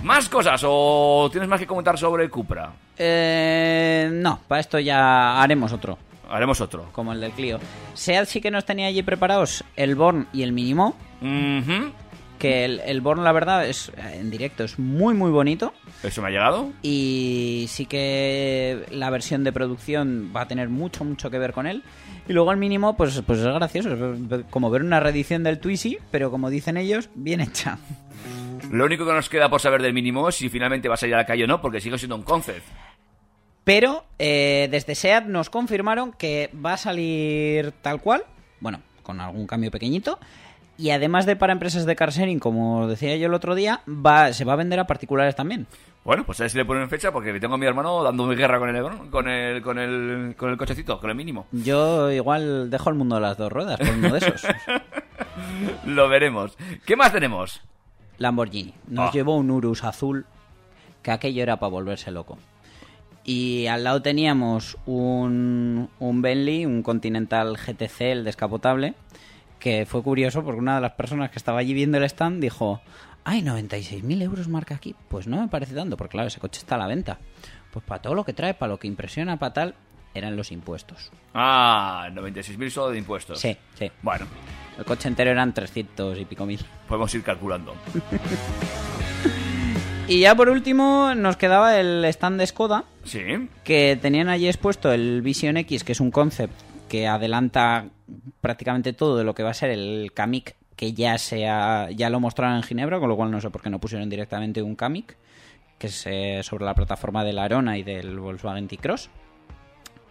[0.03, 2.73] ¿Más cosas o tienes más que comentar sobre Cupra?
[2.99, 5.97] Eh, no, para esto ya haremos otro.
[6.35, 6.89] Haremos otro.
[6.91, 7.61] Como el del Clio.
[7.95, 10.97] SEAT sí que nos tenía allí preparados el Born y el Minimo.
[11.21, 11.93] Ujú.
[12.41, 15.73] Que el, el Born, la verdad, es en directo es muy, muy bonito.
[16.03, 16.73] ¿Eso me ha llegado?
[16.83, 21.69] Y sí que la versión de producción va a tener mucho, mucho que ver con
[21.69, 21.85] él.
[22.29, 23.95] Y luego el mínimo, pues, pues es gracioso.
[23.95, 27.79] Es como ver una reedición del Twizy, pero como dicen ellos, bien hecha.
[28.73, 31.15] Lo único que nos queda por saber del mínimo es si finalmente va a salir
[31.15, 32.65] a la calle o no, porque sigue siendo un concept.
[33.65, 38.25] Pero eh, desde SEAT nos confirmaron que va a salir tal cual,
[38.61, 40.19] bueno, con algún cambio pequeñito.
[40.77, 44.33] Y además de para empresas de car sharing, como decía yo el otro día, va,
[44.33, 45.67] se va a vender a particulares también.
[46.05, 48.59] Bueno, pues a ver si le ponen fecha, porque tengo a mi hermano dándome guerra
[48.59, 51.47] con el, con el, con el, con el cochecito, con el mínimo.
[51.53, 54.43] Yo igual dejo el mundo de las dos ruedas por uno de esos.
[55.87, 56.57] Lo veremos.
[56.85, 57.63] ¿Qué más tenemos?
[58.19, 58.75] Lamborghini.
[58.89, 59.13] Nos Ah.
[59.13, 60.27] llevó un Urus azul,
[61.03, 62.37] que aquello era para volverse loco.
[63.25, 68.95] Y al lado teníamos un, un Bentley, un Continental GTC, el descapotable,
[69.59, 72.83] que fue curioso porque una de las personas que estaba allí viendo el stand dijo,
[73.25, 74.95] ay, 96.000 euros marca aquí.
[75.09, 77.19] Pues no me parece tanto, porque claro, ese coche está a la venta.
[77.73, 79.75] Pues para todo lo que trae, para lo que impresiona, para tal,
[80.13, 81.11] eran los impuestos.
[81.33, 83.41] Ah, 96.000 solo de impuestos.
[83.41, 83.91] Sí, sí.
[84.03, 84.27] Bueno,
[84.79, 86.61] El coche entero eran 300 y pico mil.
[86.87, 87.75] podemos ir calculando.
[90.07, 93.21] Y ya por último nos quedaba el stand de Skoda, Sí.
[93.65, 96.53] que tenían allí expuesto el Vision X, que es un concept
[96.89, 97.87] que adelanta
[98.41, 102.11] prácticamente todo de lo que va a ser el Kamiq, que ya se ha- ya
[102.11, 104.75] lo mostraron en Ginebra, con lo cual no sé por qué no pusieron directamente un
[104.77, 105.17] Kamiq,
[105.79, 109.11] que es eh, sobre la plataforma de la Arona y del Volkswagen T-Cross.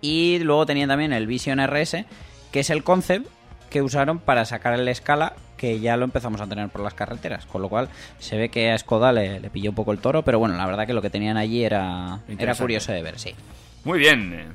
[0.02, 2.06] Y luego tenían también el Vision RS,
[2.52, 3.28] que es el concept
[3.74, 7.47] que usaron para sacar el Scala, que ya lo empezamos a tener por las carreteras.
[7.47, 10.21] Con lo cual se ve que a Skoda le, le pilló un poco el toro,
[10.21, 13.34] pero bueno, la verdad que lo que tenían allí era, era curioso de ver, sí.
[13.84, 14.53] Muy bien.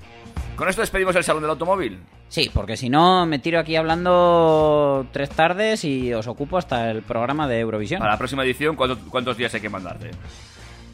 [0.55, 1.99] Con esto despedimos el Salón del Automóvil.
[2.29, 7.03] Sí, porque si no me tiro aquí hablando tres tardes y os ocupo hasta el
[7.03, 7.99] programa de Eurovisión.
[7.99, 10.13] Para la próxima edición, ¿cuántos, cuántos días hay que mandarte?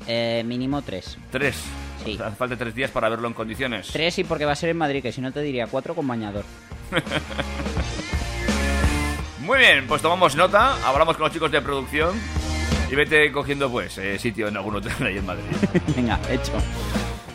[0.06, 1.18] Eh, mínimo tres.
[1.30, 1.56] Tres.
[2.04, 2.18] Sí.
[2.22, 3.88] Hace falta tres días para verlo en condiciones.
[3.92, 6.06] Tres y porque va a ser en Madrid, que si no te diría cuatro con
[6.06, 6.44] bañador.
[9.44, 12.18] Muy bien, pues tomamos nota, hablamos con los chicos de producción
[12.90, 15.44] y vete cogiendo pues eh, sitio en algún hotel ahí en Madrid.
[15.96, 16.52] Venga, hecho.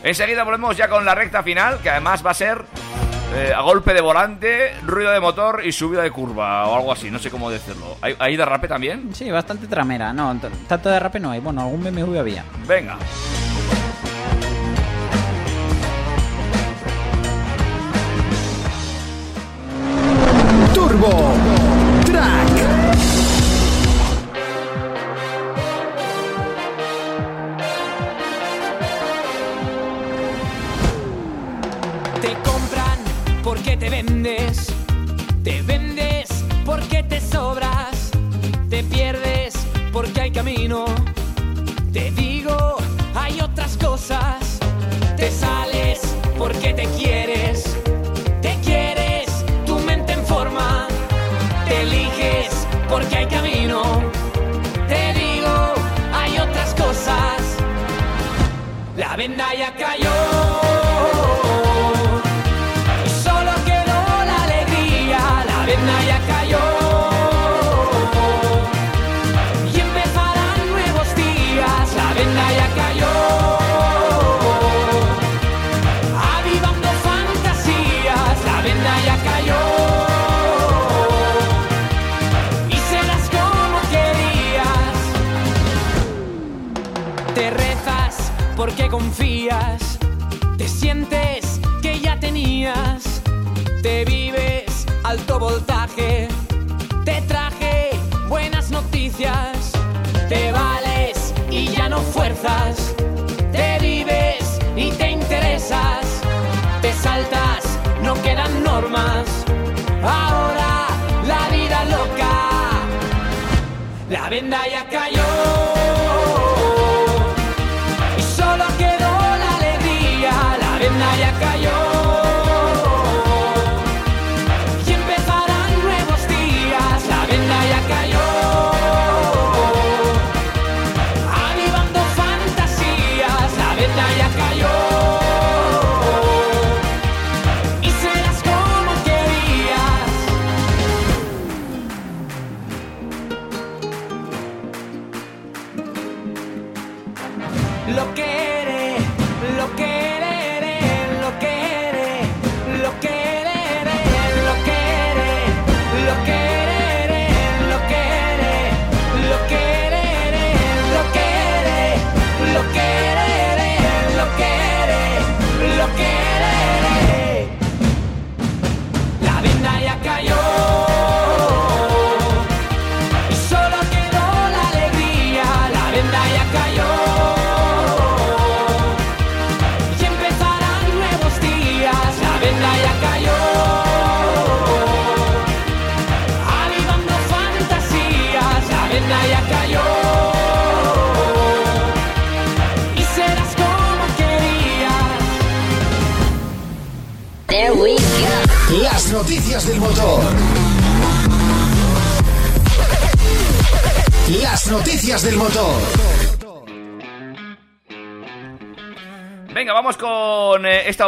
[0.02, 2.66] Enseguida volvemos ya con la recta final, que además va a ser
[3.36, 7.12] eh, a golpe de volante, ruido de motor y subida de curva o algo así,
[7.12, 7.98] no sé cómo decirlo.
[8.02, 9.14] ¿Hay, hay derrape también?
[9.14, 10.12] Sí, bastante tramera.
[10.12, 10.36] No,
[10.68, 11.40] tanto de rape no hay.
[11.40, 12.44] Bueno, algún BMW había.
[12.68, 12.98] Venga.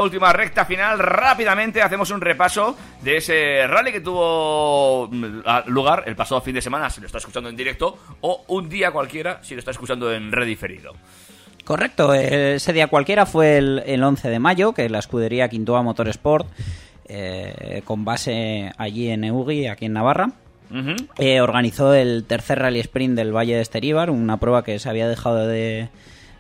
[0.01, 0.99] Última recta final.
[0.99, 6.61] Rápidamente hacemos un repaso de ese rally que tuvo mm, lugar el pasado fin de
[6.61, 10.11] semana, si lo está escuchando en directo, o un día cualquiera, si lo está escuchando
[10.13, 10.93] en rediferido.
[11.63, 16.47] Correcto, ese día cualquiera fue el, el 11 de mayo, que la escudería Quintoa Motorsport,
[17.13, 20.31] eh, con base allí en Eugui, aquí en Navarra,
[21.17, 25.09] eh, organizó el tercer rally sprint del Valle de Esteríbar, una prueba que se había
[25.09, 25.89] dejado de,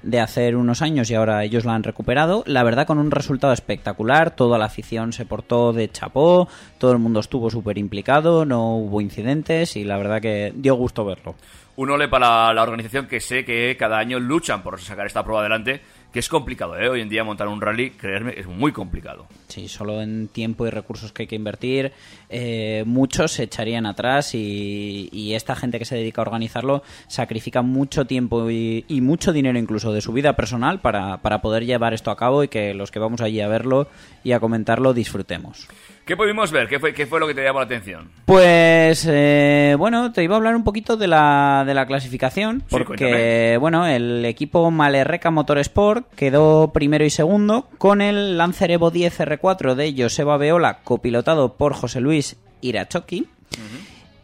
[0.03, 2.43] de hacer unos años y ahora ellos la han recuperado.
[2.47, 6.47] La verdad con un resultado espectacular, toda la afición se portó de chapó,
[6.77, 11.05] todo el mundo estuvo súper implicado, no hubo incidentes y la verdad que dio gusto
[11.05, 11.35] verlo.
[11.75, 15.41] Un ole para la organización que sé que cada año luchan por sacar esta prueba
[15.41, 15.81] adelante,
[16.11, 16.89] que es complicado, ¿eh?
[16.89, 19.27] Hoy en día montar un rally, creerme, es muy complicado.
[19.47, 21.93] Sí, solo en tiempo y recursos que hay que invertir,
[22.29, 28.05] eh, muchos se echarían atrás y, esta gente que se dedica a organizarlo sacrifica mucho
[28.05, 32.11] tiempo y, y mucho dinero incluso de su vida personal para, para poder llevar esto
[32.11, 33.87] a cabo y que los que vamos allí a verlo
[34.25, 35.69] y a comentarlo disfrutemos.
[36.05, 36.67] ¿Qué pudimos ver?
[36.67, 38.09] ¿Qué fue, ¿Qué fue lo que te llamó la atención?
[38.25, 43.57] Pues eh, bueno, te iba a hablar un poquito de la, de la clasificación, porque
[43.59, 49.75] bueno, el equipo Malerreca Motorsport quedó primero y segundo con el Lancer Evo 10 R4
[49.75, 53.27] de Joseba Beola, copilotado por José Luis Irachoki.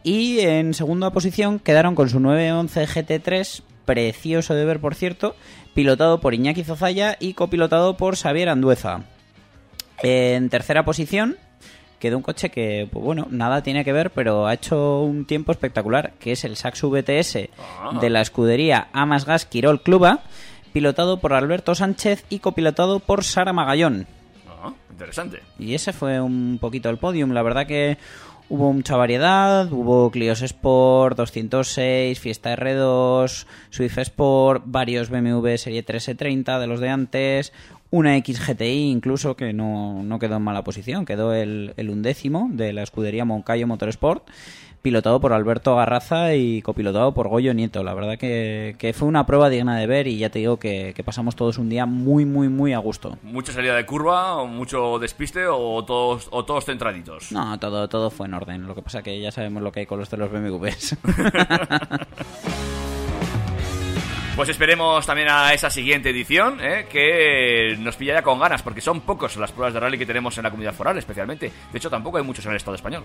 [0.03, 5.35] Y en segunda posición quedaron con su 911 GT3, precioso de ver por cierto,
[5.73, 9.03] pilotado por Iñaki Zozaya y copilotado por Xavier Andueza.
[10.01, 11.37] En tercera posición
[11.99, 15.51] quedó un coche que, pues bueno, nada tiene que ver, pero ha hecho un tiempo
[15.51, 17.49] espectacular, que es el Saxo VTS
[18.01, 20.21] de la escudería Amas Gas Quirol Cluba,
[20.73, 24.07] pilotado por Alberto Sánchez y copilotado por Sara Magallón.
[24.47, 25.41] Ah, interesante.
[25.57, 27.31] Y ese fue un poquito el podium.
[27.31, 27.97] La verdad que
[28.49, 29.71] hubo mucha variedad.
[29.71, 36.89] Hubo Clios Sport 206, Fiesta R2, Swift Sport, varios BMW Serie 3E30 de los de
[36.89, 37.53] antes.
[37.89, 41.05] Una XGTI incluso que no, no quedó en mala posición.
[41.05, 44.27] Quedó el, el undécimo de la escudería Moncayo Motorsport.
[44.81, 47.83] Pilotado por Alberto Garraza y copilotado por Goyo Nieto.
[47.83, 50.93] La verdad que, que fue una prueba digna de ver y ya te digo que,
[50.95, 53.17] que pasamos todos un día muy, muy, muy a gusto.
[53.23, 57.31] ¿Mucha salida de curva, mucho despiste o todos, o todos centraditos?
[57.31, 58.67] No, todo, todo fue en orden.
[58.67, 60.95] Lo que pasa que ya sabemos lo que hay con los de los BMWs.
[64.37, 66.85] Pues esperemos también a esa siguiente edición, ¿eh?
[66.91, 70.37] que nos pilla ya con ganas, porque son pocos las pruebas de rally que tenemos
[70.37, 71.51] en la comunidad foral, especialmente.
[71.71, 73.03] De hecho, tampoco hay muchos en el Estado español.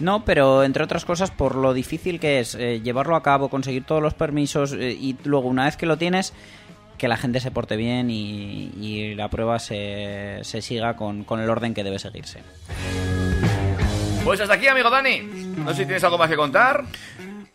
[0.00, 3.84] No, pero entre otras cosas por lo difícil que es eh, llevarlo a cabo, conseguir
[3.84, 6.34] todos los permisos eh, y luego una vez que lo tienes,
[6.98, 11.40] que la gente se porte bien y, y la prueba se, se siga con, con
[11.40, 12.42] el orden que debe seguirse.
[14.24, 15.22] Pues hasta aquí, amigo Dani.
[15.22, 16.84] No sé si tienes algo más que contar.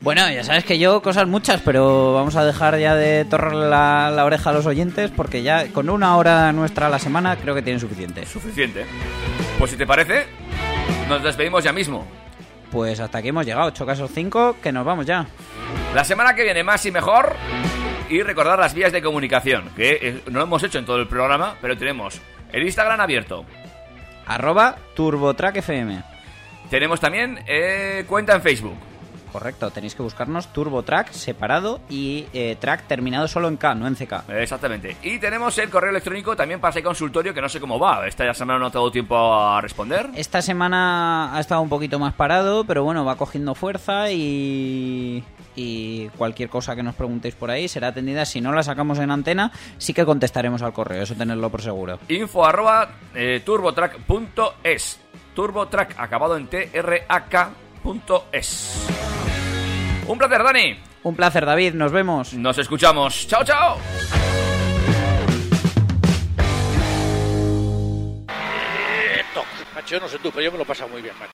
[0.05, 4.11] Bueno, ya sabes que yo cosas muchas, pero vamos a dejar ya de torrarle la,
[4.15, 7.55] la oreja a los oyentes porque ya con una hora nuestra a la semana creo
[7.55, 8.23] que tienen suficiente.
[8.27, 8.85] Suficiente.
[9.57, 10.27] Pues si te parece,
[11.09, 12.05] nos despedimos ya mismo.
[12.71, 15.25] Pues hasta aquí hemos llegado, 8 casos 5, que nos vamos ya.
[15.95, 17.35] La semana que viene más y mejor.
[18.07, 21.07] Y recordar las vías de comunicación, que eh, no lo hemos hecho en todo el
[21.07, 23.43] programa, pero tenemos el Instagram abierto.
[24.27, 26.03] Arroba TurboTrackFM.
[26.69, 28.77] Tenemos también eh, cuenta en Facebook.
[29.35, 33.95] Correcto, tenéis que buscarnos TurboTrack separado y eh, track terminado solo en K, no en
[33.95, 34.29] CK.
[34.29, 34.95] Exactamente.
[35.01, 38.07] Y tenemos el correo electrónico también para ese consultorio que no sé cómo va.
[38.07, 40.09] Esta semana no ha dado tiempo a responder.
[40.15, 45.21] Esta semana ha estado un poquito más parado, pero bueno, va cogiendo fuerza y,
[45.53, 48.23] y cualquier cosa que nos preguntéis por ahí será atendida.
[48.23, 51.99] Si no la sacamos en antena, sí que contestaremos al correo, eso tenerlo por seguro.
[52.07, 55.01] Info arroba eh, turbotrack.es.
[55.33, 56.47] Turbotrack acabado en
[57.85, 58.87] trak.es.
[60.07, 60.79] Un placer, Dani.
[61.03, 62.33] Un placer, David, nos vemos.
[62.33, 63.27] Nos escuchamos.
[63.27, 63.77] Chao, chao.
[69.73, 71.23] Macho, yo no sé tú, pero yo me lo he pasado muy bien, macho.